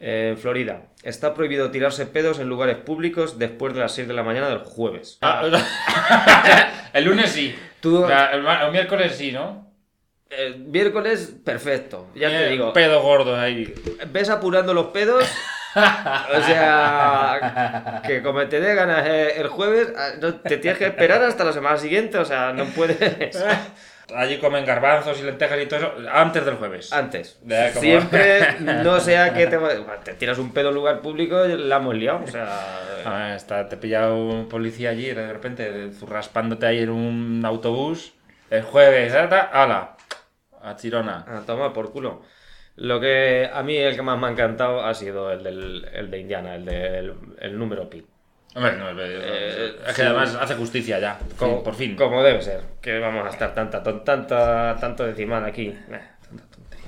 En 0.00 0.38
Florida, 0.38 0.84
está 1.02 1.34
prohibido 1.34 1.70
tirarse 1.70 2.06
pedos 2.06 2.38
en 2.38 2.48
lugares 2.48 2.76
públicos 2.76 3.38
después 3.38 3.74
de 3.74 3.80
las 3.80 3.92
6 3.92 4.06
de 4.08 4.14
la 4.14 4.22
mañana 4.22 4.48
del 4.48 4.60
jueves. 4.60 5.18
Ah, 5.20 5.42
el 6.94 7.04
lunes 7.04 7.30
sí. 7.30 7.54
Tú- 7.80 8.04
O 8.04 8.06
sea, 8.06 8.30
el, 8.32 8.42
miércoles 8.72 9.14
sí, 9.16 9.32
¿no? 9.32 9.70
El 10.30 10.58
miércoles, 10.60 11.34
perfecto. 11.44 12.06
Ya 12.14 12.28
te 12.28 12.46
Eh, 12.46 12.50
digo, 12.50 12.72
Pedo 12.72 13.02
gordo 13.02 13.36
ahí. 13.36 13.72
ves 14.10 14.30
apurando 14.30 14.72
los 14.72 14.86
pedos. 14.86 15.24
O 15.74 16.40
sea, 16.42 18.02
que 18.06 18.22
como 18.22 18.46
te 18.46 18.60
dé 18.60 18.74
ganas 18.74 19.06
eh, 19.06 19.40
el 19.40 19.48
jueves, 19.48 19.92
ah, 19.96 20.10
te 20.42 20.56
tienes 20.58 20.78
que 20.78 20.86
esperar 20.86 21.22
hasta 21.22 21.44
la 21.44 21.52
semana 21.52 21.76
siguiente. 21.76 22.18
O 22.18 22.24
sea, 22.24 22.52
no 22.52 22.64
puedes. 22.66 22.98
Allí 24.14 24.38
comen 24.38 24.64
garbanzos 24.64 25.20
y 25.20 25.22
lentejas 25.22 25.60
y 25.60 25.66
todo 25.66 25.80
eso 25.80 25.92
antes 26.10 26.44
del 26.46 26.54
jueves. 26.54 26.92
Antes. 26.94 27.38
Como- 27.42 27.80
Siempre, 27.80 28.56
no 28.60 28.98
sea 29.00 29.34
que 29.34 29.46
te, 29.46 29.58
te 30.04 30.14
tiras 30.14 30.38
un 30.38 30.52
pedo 30.52 30.70
en 30.70 30.74
lugar 30.76 31.00
público, 31.00 31.36
la 31.44 31.76
hemos 31.76 31.94
liado. 31.94 32.20
O 32.24 32.26
sea, 32.26 32.48
Ah, 33.04 33.34
está, 33.36 33.68
te 33.68 33.76
pilla 33.76 34.10
un 34.12 34.48
policía 34.48 34.90
allí 34.90 35.06
de 35.12 35.32
repente 35.32 35.90
raspándote 36.06 36.66
ahí 36.66 36.80
en 36.80 36.90
un 36.90 37.42
autobús. 37.44 38.14
El 38.50 38.62
jueves. 38.62 39.14
¡Hala! 39.14 39.96
A 40.62 40.74
Chirona. 40.76 41.24
a 41.28 41.40
tomar 41.46 41.72
por 41.74 41.92
culo. 41.92 42.22
Lo 42.78 43.00
que 43.00 43.50
a 43.52 43.62
mí 43.62 43.76
el 43.76 43.94
que 43.96 44.02
más 44.02 44.18
me 44.18 44.28
ha 44.28 44.30
encantado 44.30 44.84
ha 44.84 44.94
sido 44.94 45.30
el, 45.32 45.42
del, 45.42 45.84
el 45.92 46.10
de 46.10 46.18
Indiana, 46.20 46.54
el 46.54 46.64
del 46.64 47.14
el 47.40 47.58
número 47.58 47.90
pi. 47.90 48.04
Hombre, 48.54 48.76
no, 48.76 48.90
es- 48.90 48.96
Eh, 49.00 49.76
es 49.80 49.86
que 49.88 49.92
sí. 49.94 50.02
además 50.02 50.34
hace 50.40 50.54
justicia 50.54 50.98
ya. 50.98 51.18
Como, 51.36 51.62
por 51.62 51.74
fin. 51.74 51.94
Como 51.96 52.22
debe 52.22 52.40
ser. 52.40 52.62
Que 52.80 52.98
vamos 52.98 53.26
a 53.26 53.30
estar 53.30 53.52
tanta, 53.54 53.82
ton- 53.82 54.04
tanta, 54.04 54.76
tanto 54.80 55.04
decimal 55.04 55.44
aquí. 55.44 55.68
Eh. 55.68 56.00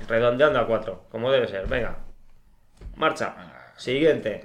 Redondeando 0.07 0.59
a 0.59 0.65
cuatro. 0.67 1.03
Como 1.11 1.31
debe 1.31 1.47
ser. 1.47 1.67
Venga. 1.67 1.97
Marcha. 2.95 3.35
Siguiente. 3.77 4.43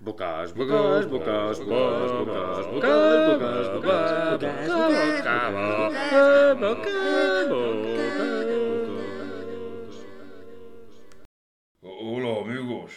Bocas, 0.00 0.52
bocas, 0.54 1.06
bocas, 1.08 1.60
bocas, 1.60 1.60
bocas, 1.60 2.66
bocas, 2.66 3.72
bocas, 3.72 3.72
bocas, 4.32 4.68
Hola, 4.68 6.54
amigos. 12.62 12.92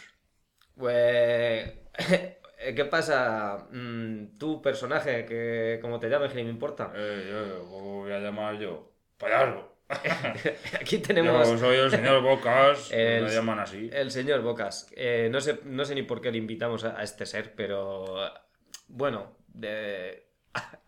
Pues. 0.78 1.72
¿Qué 2.76 2.86
pasa? 2.86 3.68
Mm, 3.72 4.38
Tu 4.38 4.62
personaje, 4.62 5.26
que 5.26 5.80
como 5.82 6.00
te 6.00 6.10
llames, 6.10 6.32
que 6.32 6.38
ni 6.38 6.44
me 6.46 6.50
importa. 6.50 6.92
Eh, 6.96 7.28
yo, 7.30 7.66
¿cómo 7.70 8.02
voy 8.02 8.12
a 8.12 8.20
llamar 8.20 8.58
yo? 8.58 8.92
Payaso. 9.18 9.72
Aquí 10.82 10.98
tenemos 10.98 11.48
Yo 11.48 11.58
soy 11.60 11.78
el 11.78 11.92
señor 11.92 12.22
Bocas. 12.24 12.92
El- 12.92 13.26
Me 13.26 13.30
llaman 13.32 13.60
así. 13.60 13.90
el 13.94 14.10
señor 14.10 14.42
Bocas. 14.42 14.88
Eh, 14.96 15.30
no, 15.32 15.40
sé, 15.42 15.60
no 15.66 15.86
sé 15.86 15.94
ni 15.94 16.02
por 16.04 16.22
qué 16.22 16.32
le 16.32 16.40
invitamos 16.40 16.84
a, 16.86 17.00
a 17.00 17.04
este 17.04 17.26
ser, 17.26 17.54
pero. 17.56 18.16
Bueno, 18.88 19.36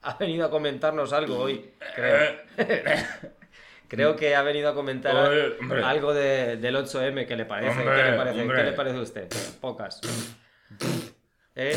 ha 0.01 0.17
venido 0.19 0.45
a 0.45 0.49
comentarnos 0.49 1.13
algo 1.13 1.37
hoy, 1.39 1.73
creo. 1.95 2.37
Creo 3.87 4.15
que 4.15 4.35
ha 4.35 4.41
venido 4.43 4.69
a 4.69 4.73
comentar 4.75 5.15
hombre. 5.59 5.83
algo 5.83 6.13
de- 6.13 6.57
del 6.57 6.75
8M. 6.75 7.25
¿Qué 7.25 7.35
le 7.35 7.45
parece? 7.45 7.79
Hombre, 7.79 7.95
¿Qué, 7.95 8.11
le 8.11 8.17
parece? 8.17 8.41
hombre. 8.41 8.57
¿Qué 8.57 8.63
le 8.63 8.73
parece 8.73 8.97
a 8.97 9.01
usted? 9.01 9.27
Pocas. 9.61 10.01
¿Eh? 11.55 11.75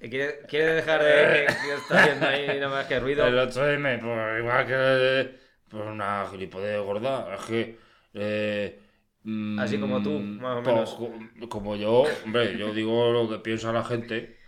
¿Quiere, 0.00 0.40
quiere 0.48 0.74
dejar 0.74 1.02
de 1.02 1.46
que, 1.46 1.46
que 1.46 1.74
está 1.74 2.02
haciendo 2.02 2.26
ahí 2.26 2.46
nada 2.58 2.68
más 2.68 2.86
que 2.86 2.98
ruido? 3.00 3.26
El 3.26 3.38
8M, 3.38 4.00
pues 4.00 4.38
igual 4.40 4.66
que. 4.66 5.38
Pues 5.70 5.84
una 5.86 6.26
gilipollez 6.30 6.80
gorda. 6.82 7.34
Es 7.34 7.40
que. 7.46 7.78
eh, 8.14 8.80
mm, 9.22 9.58
Así 9.60 9.78
como 9.78 10.02
tú, 10.02 10.18
más 10.18 10.58
o 10.58 10.62
pues, 10.62 10.74
menos. 10.74 10.94
co- 10.94 11.48
como 11.48 11.76
yo, 11.76 12.04
hombre, 12.24 12.56
yo 12.58 12.74
digo 12.74 13.12
lo 13.12 13.28
que 13.30 13.38
piensa 13.38 13.72
la 13.72 13.84
gente. 13.84 14.38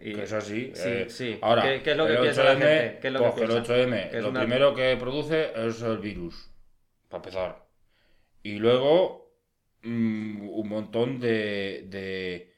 Y- 0.00 0.12
Que 0.14 0.22
es 0.24 0.32
así. 0.32 0.72
Sí, 0.74 0.88
eh, 0.88 1.06
sí. 1.08 1.38
Ahora, 1.40 1.62
¿Qué, 1.62 1.82
qué 1.82 1.90
es 1.92 1.96
lo 1.96 2.06
que 2.06 2.12
el 2.14 2.20
piensa 2.20 2.44
la 2.44 2.52
8M, 2.54 2.58
gente? 2.58 2.98
¿Qué 3.00 3.06
es 3.08 3.12
lo 3.12 3.18
pues 3.20 3.34
que 3.34 3.40
el 3.42 3.46
piensa? 3.48 3.72
8M, 3.74 4.10
Que 4.10 4.16
es 4.18 4.22
lo 4.22 4.30
una- 4.30 4.40
primero 4.40 4.74
que 4.74 4.96
produce 4.98 5.52
es 5.66 5.82
el 5.82 5.98
virus, 5.98 6.50
para 7.08 7.18
empezar. 7.22 7.66
Y 8.42 8.58
luego 8.58 9.32
mm, 9.82 10.48
un 10.50 10.68
montón 10.68 11.20
de, 11.20 11.84
de, 11.88 12.52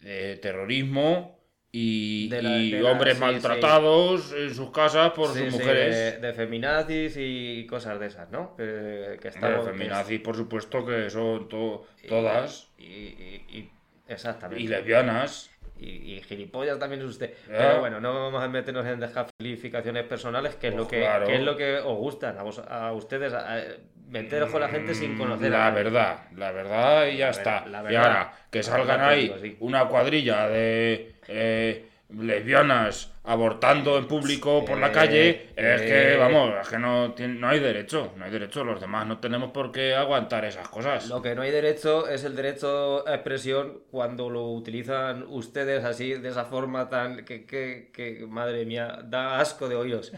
de 0.00 0.36
terrorismo 0.36 1.38
y, 1.72 2.28
De 2.28 2.42
la- 2.42 2.56
y 2.58 2.70
de 2.72 2.80
la- 2.80 2.90
hombres 2.92 3.14
sí, 3.14 3.20
maltratados 3.20 4.32
en 4.32 4.54
sus 4.54 4.70
casas 4.70 5.12
por 5.12 5.28
sus 5.28 5.52
mujeres. 5.52 5.94
de, 6.20 6.26
de 6.28 6.32
feminazis 6.32 7.14
y 7.18 7.66
cosas 7.66 7.98
de 8.00 8.06
esas, 8.06 8.30
¿no? 8.30 8.56
Que, 8.56 9.18
que 9.20 9.28
estamos- 9.28 9.66
que- 9.66 9.72
feminazis, 9.72 10.20
por 10.20 10.36
supuesto, 10.36 10.84
que 10.86 11.10
son 11.10 11.48
to- 11.48 11.86
todas. 12.08 12.68
Y, 12.78 12.84
y- 12.84 13.44
y- 13.50 13.70
exactamente. 14.08 14.62
Y 14.62 14.66
lesbianas. 14.68 15.50
Y, 15.80 16.14
y 16.16 16.20
gilipollas 16.22 16.78
también 16.78 17.00
es 17.02 17.08
usted. 17.08 17.30
Ya. 17.48 17.56
Pero 17.58 17.80
bueno, 17.80 18.00
no 18.00 18.12
vamos 18.12 18.42
a 18.42 18.48
meternos 18.48 18.84
en 18.86 19.00
dejar 19.00 19.26
calificaciones 19.38 20.04
personales, 20.04 20.54
que 20.56 20.68
es, 20.68 20.74
Pues 20.74 20.84
lo, 20.84 20.88
que, 20.88 21.00
claro. 21.00 21.26
que 21.26 21.34
es 21.36 21.40
lo 21.42 21.56
que 21.56 21.76
os 21.78 21.96
gustan 21.96 22.38
a, 22.38 22.42
vos- 22.42 22.62
a 22.68 22.92
ustedes. 22.92 23.32
a- 23.32 23.56
a- 23.56 23.62
meteros 24.10 24.50
con 24.50 24.60
la 24.60 24.68
gente 24.68 24.92
sin 24.92 25.16
conocer 25.16 25.52
la 25.52 25.70
verdad, 25.70 26.24
la 26.36 26.50
verdad 26.50 27.06
y 27.06 27.18
ya 27.18 27.26
La 27.26 27.30
está. 27.30 27.60
verdad, 27.64 27.90
y 27.90 27.94
ahora, 27.94 28.32
que 28.50 28.60
salgan 28.64 29.00
ahí 29.02 29.32
sí. 29.40 29.56
una 29.60 29.84
cuadrilla 29.86 30.48
de 30.48 31.12
eh, 31.28 31.86
lesbianas 32.12 33.12
abortando 33.24 33.98
en 33.98 34.06
público 34.06 34.64
por 34.64 34.78
la 34.78 34.90
calle, 34.90 35.50
es 35.54 35.82
que, 35.82 36.16
vamos, 36.16 36.54
es 36.60 36.68
que 36.68 36.78
no, 36.78 37.14
no 37.16 37.48
hay 37.48 37.60
derecho, 37.60 38.12
no 38.16 38.24
hay 38.24 38.30
derecho. 38.30 38.64
Los 38.64 38.80
demás 38.80 39.06
no 39.06 39.18
tenemos 39.18 39.50
por 39.50 39.70
qué 39.70 39.94
aguantar 39.94 40.44
esas 40.44 40.68
cosas. 40.68 41.08
Lo 41.08 41.22
que 41.22 41.34
no 41.34 41.42
hay 41.42 41.50
derecho 41.50 42.08
es 42.08 42.24
el 42.24 42.34
derecho 42.34 43.06
a 43.06 43.14
expresión 43.14 43.82
cuando 43.90 44.30
lo 44.30 44.50
utilizan 44.50 45.24
ustedes 45.28 45.84
así, 45.84 46.14
de 46.14 46.28
esa 46.28 46.46
forma 46.46 46.88
tan. 46.88 47.24
que, 47.24 47.46
que, 47.46 47.90
que, 47.92 48.26
madre 48.26 48.64
mía, 48.64 49.00
da 49.04 49.38
asco 49.38 49.68
de 49.68 49.76
oídos. 49.76 50.12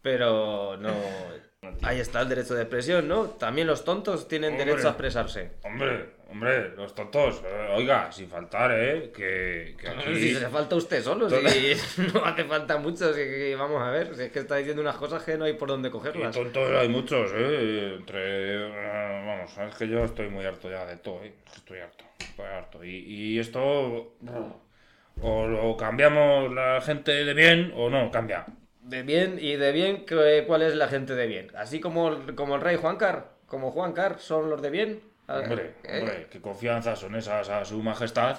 Pero 0.00 0.76
no. 0.76 0.94
Ahí 1.82 2.00
está 2.00 2.20
el 2.22 2.28
derecho 2.28 2.54
de 2.54 2.62
expresión, 2.62 3.06
¿no? 3.08 3.24
También 3.24 3.66
los 3.66 3.84
tontos 3.84 4.28
tienen 4.28 4.52
Hombre. 4.52 4.64
derecho 4.66 4.88
a 4.88 4.90
expresarse. 4.90 5.50
Hombre, 5.62 6.06
hombre, 6.30 6.70
los 6.76 6.94
tontos, 6.94 7.42
eh, 7.44 7.68
oiga, 7.74 8.10
sin 8.12 8.28
faltar, 8.28 8.72
¿eh? 8.74 9.10
Que, 9.14 9.74
que 9.80 9.88
aquí... 9.88 10.14
Si 10.14 10.34
se 10.34 10.48
falta 10.48 10.76
usted 10.76 11.02
solo, 11.02 11.28
si 11.30 11.36
no 12.14 12.24
hace 12.24 12.44
falta 12.44 12.76
mucho, 12.78 13.12
si 13.12 13.20
que- 13.20 13.56
vamos 13.56 13.82
a 13.82 13.90
ver, 13.90 14.14
si 14.14 14.22
es 14.22 14.32
que 14.32 14.40
está 14.40 14.56
diciendo 14.56 14.82
unas 14.82 14.96
cosas 14.96 15.22
que 15.22 15.36
no 15.36 15.44
hay 15.44 15.54
por 15.54 15.68
dónde 15.68 15.88
Y 15.88 15.92
cogerlas. 15.92 16.34
tontos 16.34 16.70
hay 16.72 16.88
muchos, 16.88 17.30
¿eh? 17.34 17.94
Entre... 17.98 18.18
eh, 18.20 19.22
Vamos, 19.26 19.56
es 19.58 19.74
que 19.76 19.88
yo 19.88 20.04
estoy 20.04 20.28
muy 20.28 20.44
harto 20.44 20.70
ya 20.70 20.84
de 20.86 20.96
todo, 20.96 21.22
¿eh? 21.24 21.32
Estoy 21.54 21.78
harto, 21.80 22.04
estoy 22.18 22.46
harto. 22.46 22.84
Y, 22.84 22.96
y 23.34 23.38
esto... 23.38 24.14
O 25.22 25.46
lo 25.46 25.76
cambiamos 25.78 26.52
la 26.52 26.78
gente 26.82 27.10
de 27.24 27.32
bien 27.32 27.72
o 27.74 27.88
no 27.88 28.10
cambia. 28.10 28.44
De 28.86 29.02
bien 29.02 29.38
y 29.40 29.56
de 29.56 29.72
bien, 29.72 30.06
¿qué- 30.06 30.44
¿cuál 30.46 30.62
es 30.62 30.76
la 30.76 30.86
gente 30.86 31.14
de 31.16 31.26
bien? 31.26 31.50
Así 31.56 31.80
como, 31.80 32.08
el- 32.08 32.34
como 32.36 32.54
el 32.54 32.60
rey 32.60 32.76
Juancar, 32.76 33.30
como 33.46 33.72
Juancar, 33.72 34.20
son 34.20 34.48
los 34.48 34.62
de 34.62 34.70
bien. 34.70 35.00
Ah, 35.26 35.40
Hombre, 35.42 35.74
¿eh? 35.82 35.98
hombre, 35.98 36.26
qué 36.30 36.40
confianza 36.40 36.94
son 36.94 37.16
esas 37.16 37.48
a 37.48 37.64
su 37.64 37.82
majestad. 37.82 38.38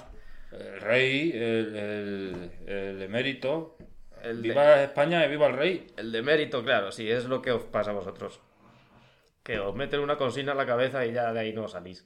El 0.54 0.80
rey, 0.80 1.32
el, 1.34 1.76
el, 1.76 2.52
el 2.66 3.02
emérito. 3.02 3.76
El 4.24 4.42
de- 4.42 4.50
viva 4.50 4.84
España 4.84 5.26
y 5.26 5.30
viva 5.30 5.48
el 5.48 5.58
rey. 5.58 5.88
El 5.98 6.14
de 6.14 6.22
mérito, 6.22 6.64
claro, 6.64 6.94
sí, 6.94 7.12
es 7.12 7.26
lo 7.26 7.42
que 7.42 7.52
os 7.52 7.64
pasa 7.64 7.92
a 7.92 7.94
vosotros. 7.96 8.40
Que 9.44 9.60
os 9.60 9.76
meten 9.76 10.00
una 10.00 10.16
consigna 10.18 10.54
en 10.54 10.58
la 10.60 10.66
cabeza 10.66 11.06
y 11.06 11.12
ya 11.12 11.34
de 11.34 11.40
ahí 11.42 11.52
no 11.52 11.68
salís. 11.68 12.06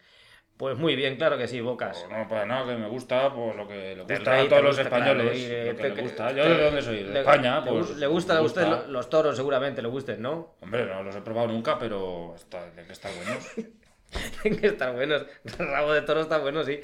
Pues 0.57 0.77
muy 0.77 0.95
bien, 0.95 1.15
claro 1.15 1.37
que 1.39 1.47
sí, 1.47 1.59
Bocas. 1.59 1.97
Pues 2.07 2.17
no, 2.19 2.27
pues 2.27 2.45
no, 2.45 2.67
que 2.67 2.75
me 2.75 2.87
gusta 2.87 3.33
pues 3.33 3.55
lo 3.55 3.67
que 3.67 3.95
le 3.95 4.03
gusta 4.03 4.31
rey, 4.31 4.45
a 4.45 4.49
todos 4.49 4.61
los 4.63 4.77
gusta, 4.77 4.81
españoles. 4.83 5.47
claro, 5.47 5.71
lo 5.71 5.77
que 5.77 5.89
le 5.95 6.01
gusta. 6.03 6.27
te- 6.27 6.35
Yo 6.35 6.43
de 6.49 6.63
dónde 6.63 6.81
soy, 6.83 7.03
de 7.03 7.09
le- 7.13 7.19
España, 7.21 7.63
pues. 7.65 7.97
le 7.97 8.07
gusta, 8.07 8.39
gustan 8.39 8.69
lo- 8.69 8.87
los 8.87 9.09
toros, 9.09 9.35
seguramente 9.35 9.81
le 9.81 9.87
gusten, 9.87 10.21
¿no? 10.21 10.55
Hombre, 10.61 10.85
no 10.85 11.01
los 11.01 11.15
he 11.15 11.21
probado 11.21 11.47
nunca, 11.47 11.79
pero 11.79 12.33
está, 12.35 12.69
de 12.71 12.83
que 12.83 12.91
están 12.93 13.11
buenos. 13.15 13.49
Tienen 14.41 14.59
que 14.59 14.67
estar 14.67 14.93
buenos. 14.93 15.25
El 15.57 15.67
rabo 15.67 15.93
de 15.93 16.01
toro 16.01 16.21
está 16.21 16.37
bueno, 16.37 16.63
sí. 16.63 16.79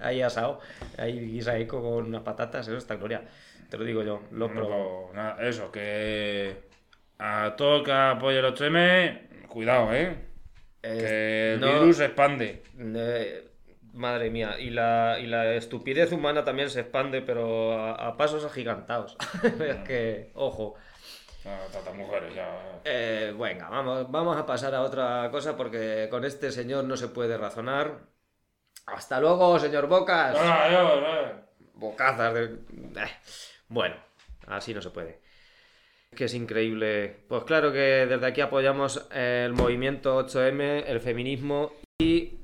Ahí 0.00 0.20
asado. 0.20 0.60
Ahí 0.98 1.18
guisaico 1.20 1.80
con 1.80 2.04
unas 2.06 2.22
patatas, 2.22 2.66
eso 2.68 2.76
está 2.76 2.96
gloria. 2.96 3.22
Te 3.70 3.78
lo 3.78 3.84
digo 3.84 4.02
yo, 4.02 4.20
lo 4.32 4.48
No, 4.48 4.54
probado. 4.54 5.02
pues, 5.04 5.14
nada, 5.16 5.48
eso, 5.48 5.70
que 5.72 6.56
a 7.18 7.54
todo 7.56 7.76
el 7.78 7.84
que 7.84 7.92
apoye 7.92 8.38
el 8.40 8.44
8M, 8.44 9.46
cuidado, 9.48 9.94
¿eh? 9.94 10.14
El 10.84 11.60
no- 11.60 11.80
virus 11.80 11.96
se 11.98 12.04
expande. 12.06 12.62
Eh, 12.78 13.48
madre 13.92 14.30
mía, 14.30 14.56
y 14.58 14.70
la, 14.70 15.18
y 15.20 15.26
la 15.26 15.54
estupidez 15.54 16.12
humana 16.12 16.44
también 16.44 16.68
se 16.70 16.80
expande, 16.80 17.22
pero 17.22 17.72
a, 17.72 17.92
a 18.08 18.16
pasos 18.16 18.44
agigantados. 18.44 19.16
es 19.42 19.76
que, 19.86 20.30
ojo. 20.34 20.74
Tata 21.72 21.92
mujeres, 21.92 22.34
ya. 22.34 22.80
Eh, 22.84 23.34
venga, 23.38 23.68
vamos, 23.68 24.10
vamos 24.10 24.36
a 24.36 24.46
pasar 24.46 24.74
a 24.74 24.80
otra 24.82 25.28
cosa 25.30 25.56
porque 25.56 26.08
con 26.10 26.24
este 26.24 26.50
señor 26.50 26.84
no 26.84 26.96
se 26.96 27.08
puede 27.08 27.36
razonar. 27.36 27.98
Hasta 28.86 29.20
luego, 29.20 29.58
señor 29.58 29.86
Bocas. 29.86 30.34
Yo, 30.34 31.06
eh. 31.06 31.32
Bocazas 31.74 32.34
de... 32.34 32.44
Eh, 32.44 33.10
Bueno, 33.68 33.96
así 34.46 34.72
no 34.74 34.80
se 34.82 34.90
puede. 34.90 35.20
Que 36.14 36.24
es 36.24 36.34
increíble. 36.34 37.16
Pues 37.28 37.44
claro 37.44 37.72
que 37.72 38.06
desde 38.06 38.26
aquí 38.26 38.40
apoyamos 38.40 39.08
el 39.12 39.52
movimiento 39.52 40.24
8M, 40.24 40.84
el 40.86 41.00
feminismo 41.00 41.72
y 41.98 42.38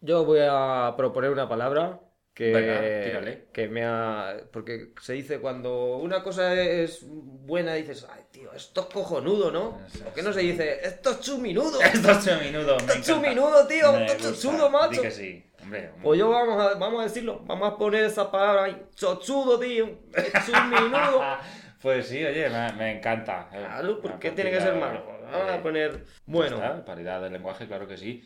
yo 0.00 0.24
voy 0.24 0.40
a 0.42 0.94
proponer 0.96 1.30
una 1.30 1.48
palabra 1.48 2.00
que, 2.34 2.52
Venga, 2.52 3.52
que 3.52 3.68
me 3.68 3.84
ha... 3.84 4.36
Porque 4.50 4.92
se 5.00 5.12
dice 5.12 5.38
cuando 5.38 5.98
una 5.98 6.22
cosa 6.22 6.54
es 6.54 7.04
buena, 7.06 7.74
dices, 7.74 8.06
ay 8.10 8.22
tío, 8.30 8.52
esto 8.54 8.80
es 8.80 8.86
cojonudo, 8.86 9.50
¿no? 9.50 9.80
Eso 9.86 10.04
¿Por 10.04 10.14
qué 10.14 10.22
no 10.22 10.32
se 10.32 10.40
dice, 10.40 10.80
esto 10.82 11.10
es 11.10 11.20
chuminudo? 11.20 11.80
Esto 11.82 12.10
es 12.10 12.24
chuminudo, 12.24 12.76
Esto 12.78 12.92
es 12.94 13.06
chuminudo, 13.06 13.66
tío, 13.66 13.92
Me 13.92 14.06
esto 14.06 14.28
es 14.28 14.40
chuchudo, 14.40 14.70
macho. 14.70 15.02
Que 15.02 15.10
sí, 15.10 15.44
hombre. 15.62 15.90
Pues 16.02 16.18
yo 16.18 16.30
vamos 16.30 16.60
a, 16.60 16.74
vamos 16.74 17.00
a 17.00 17.04
decirlo, 17.04 17.42
vamos 17.44 17.70
a 17.70 17.76
poner 17.76 18.04
esa 18.04 18.30
palabra 18.30 18.64
ahí, 18.64 18.82
chochudo, 18.94 19.60
tío, 19.60 19.98
es 20.14 20.48
un 20.48 20.70
minudo. 20.70 21.22
Pues 21.82 22.06
sí, 22.06 22.24
oye, 22.24 22.48
me, 22.48 22.72
me 22.74 22.96
encanta. 22.98 23.48
eh. 23.52 23.58
Claro, 23.58 24.00
¿por 24.00 24.18
qué 24.18 24.30
tiene 24.30 24.50
que 24.50 24.60
ser 24.60 24.74
malo? 24.76 24.98
eh, 24.98 25.26
Vamos 25.32 25.50
a 25.52 25.62
poner, 25.62 26.04
bueno, 26.26 26.56
está, 26.56 26.84
paridad 26.84 27.20
de 27.22 27.30
lenguaje, 27.30 27.66
claro 27.66 27.86
que 27.88 27.96
sí. 27.96 28.22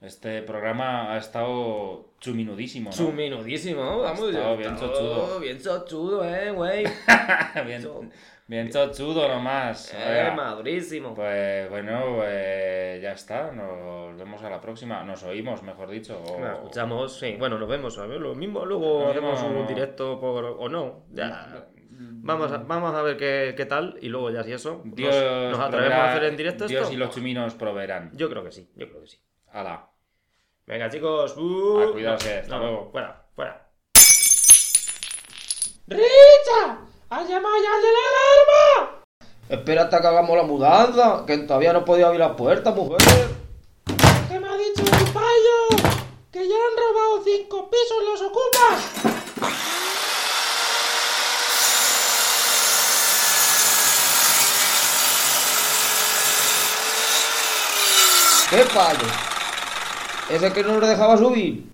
Este 0.00 0.42
programa 0.42 1.14
ha 1.14 1.16
estado 1.18 2.10
chuminudísimo, 2.20 2.90
¿no? 2.90 2.96
chuminudísimo, 2.96 3.80
vamos. 4.02 4.20
estado 4.28 4.52
yo- 4.52 4.56
bien 4.58 4.74
estado 4.74 4.92
chochudo. 4.92 5.40
Bien 5.40 5.58
chochudo, 5.60 6.24
eh, 6.24 6.50
güey. 6.50 6.84
bien, 7.66 8.10
bien 8.46 8.70
chochudo 8.70 9.26
nomás. 9.28 9.94
Eh, 9.96 10.30
madurísimo. 10.36 11.14
Pues 11.14 11.70
bueno, 11.70 12.18
eh, 12.24 13.00
ya 13.02 13.12
está. 13.12 13.50
Nos 13.52 14.14
vemos 14.18 14.42
a 14.42 14.50
la 14.50 14.60
próxima. 14.60 15.02
Nos 15.04 15.22
oímos, 15.22 15.62
mejor 15.62 15.88
dicho. 15.88 16.20
o- 16.22 16.38
Nos 16.38 16.52
escuchamos, 16.56 17.18
sí, 17.18 17.36
bueno, 17.38 17.58
nos 17.58 17.68
vemos, 17.68 17.96
a 17.98 18.04
ver, 18.06 18.20
lo 18.20 18.34
mismo, 18.34 18.66
luego 18.66 19.08
hacemos 19.08 19.42
un 19.42 19.66
directo 19.66 20.20
por, 20.20 20.44
o 20.44 20.68
no, 20.68 21.04
ya. 21.12 21.64
Vamos 21.98 22.50
a, 22.52 22.58
vamos 22.58 22.94
a 22.94 23.02
ver 23.02 23.16
qué, 23.16 23.54
qué 23.56 23.66
tal 23.66 23.96
y 24.00 24.08
luego 24.08 24.30
ya 24.30 24.42
si 24.42 24.52
eso, 24.52 24.80
nos- 24.84 24.94
Dios 24.96 25.14
nos, 25.14 25.58
atrevemos 25.60 25.70
proveerá- 25.70 26.04
a 26.04 26.10
hacer 26.12 26.24
en 26.24 26.36
directo 26.36 26.66
Dios 26.66 26.82
esto. 26.82 26.94
y 26.94 26.96
los 26.96 27.10
chuminos 27.14 27.54
proveerán. 27.54 28.10
Yo 28.14 28.28
creo 28.30 28.42
que 28.44 28.52
sí, 28.52 28.68
yo 28.76 28.88
creo 28.88 29.00
que 29.02 29.08
sí. 29.08 29.18
Hala. 29.52 29.88
Venga, 30.66 30.88
chicos. 30.90 31.36
Uh, 31.36 31.80
A 31.88 31.92
cuidarse, 31.92 32.38
hasta 32.38 32.56
luego. 32.58 32.88
Fuera, 32.90 33.26
fuera. 33.36 33.68
¡Richa! 35.86 36.78
¡Ha 37.10 37.22
llamado 37.24 37.54
ya 37.62 37.74
al 37.74 37.82
de 37.82 37.88
la 37.92 38.80
alarma! 38.80 39.00
Espera 39.50 39.82
hasta 39.82 40.00
que 40.00 40.06
hagamos 40.06 40.36
la 40.36 40.42
mudanza, 40.44 41.24
que 41.26 41.36
todavía 41.38 41.72
no 41.74 41.84
podía 41.84 42.06
abrir 42.06 42.20
la 42.20 42.34
puerta, 42.34 42.70
mujer. 42.72 42.98
¿Qué 44.28 44.40
me 44.40 44.48
ha 44.48 44.56
dicho 44.56 44.82
el 44.82 45.12
payo? 45.12 45.92
Que 46.32 46.48
ya 46.48 46.54
han 46.54 46.76
robado 46.76 47.22
cinco 47.22 47.70
pisos 47.70 48.02
los 48.04 48.22
ocupas. 48.22 49.13
¿Qué 58.54 58.62
fallo? 58.66 59.08
¿Ese 60.30 60.52
que 60.52 60.62
no 60.62 60.78
nos 60.78 60.88
dejaba 60.88 61.16
subir? 61.16 61.66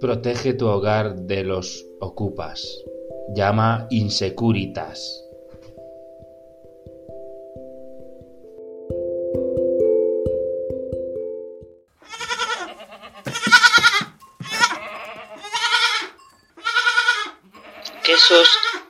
Protege 0.00 0.54
tu 0.54 0.66
hogar 0.66 1.14
de 1.14 1.44
los 1.44 1.86
ocupas. 2.00 2.82
Llama 3.36 3.86
Insecuritas. 3.90 5.29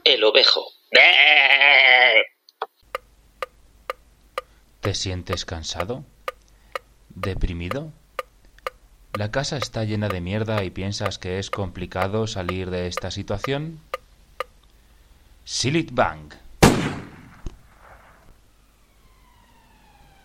El 0.04 0.22
Ovejo. 0.24 0.66
¿Te 4.80 4.92
sientes 4.92 5.46
cansado? 5.46 6.04
¿Deprimido? 7.08 7.90
¿La 9.14 9.30
casa 9.30 9.56
está 9.56 9.84
llena 9.84 10.08
de 10.08 10.20
mierda 10.20 10.62
y 10.62 10.68
piensas 10.68 11.18
que 11.18 11.38
es 11.38 11.48
complicado 11.48 12.26
salir 12.26 12.68
de 12.68 12.86
esta 12.86 13.10
situación? 13.10 13.80
Silit 15.44 15.90
Bang. 15.92 16.34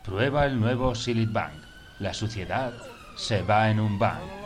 Prueba 0.04 0.46
el 0.46 0.60
nuevo 0.60 0.94
Silit 0.94 1.32
Bang. 1.32 1.64
La 2.00 2.14
suciedad 2.14 2.74
se 3.16 3.44
va 3.44 3.70
en 3.70 3.80
un 3.80 3.98
bang. 3.98 4.45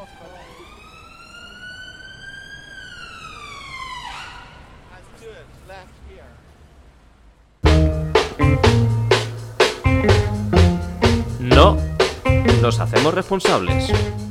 Responsables. 13.11 14.28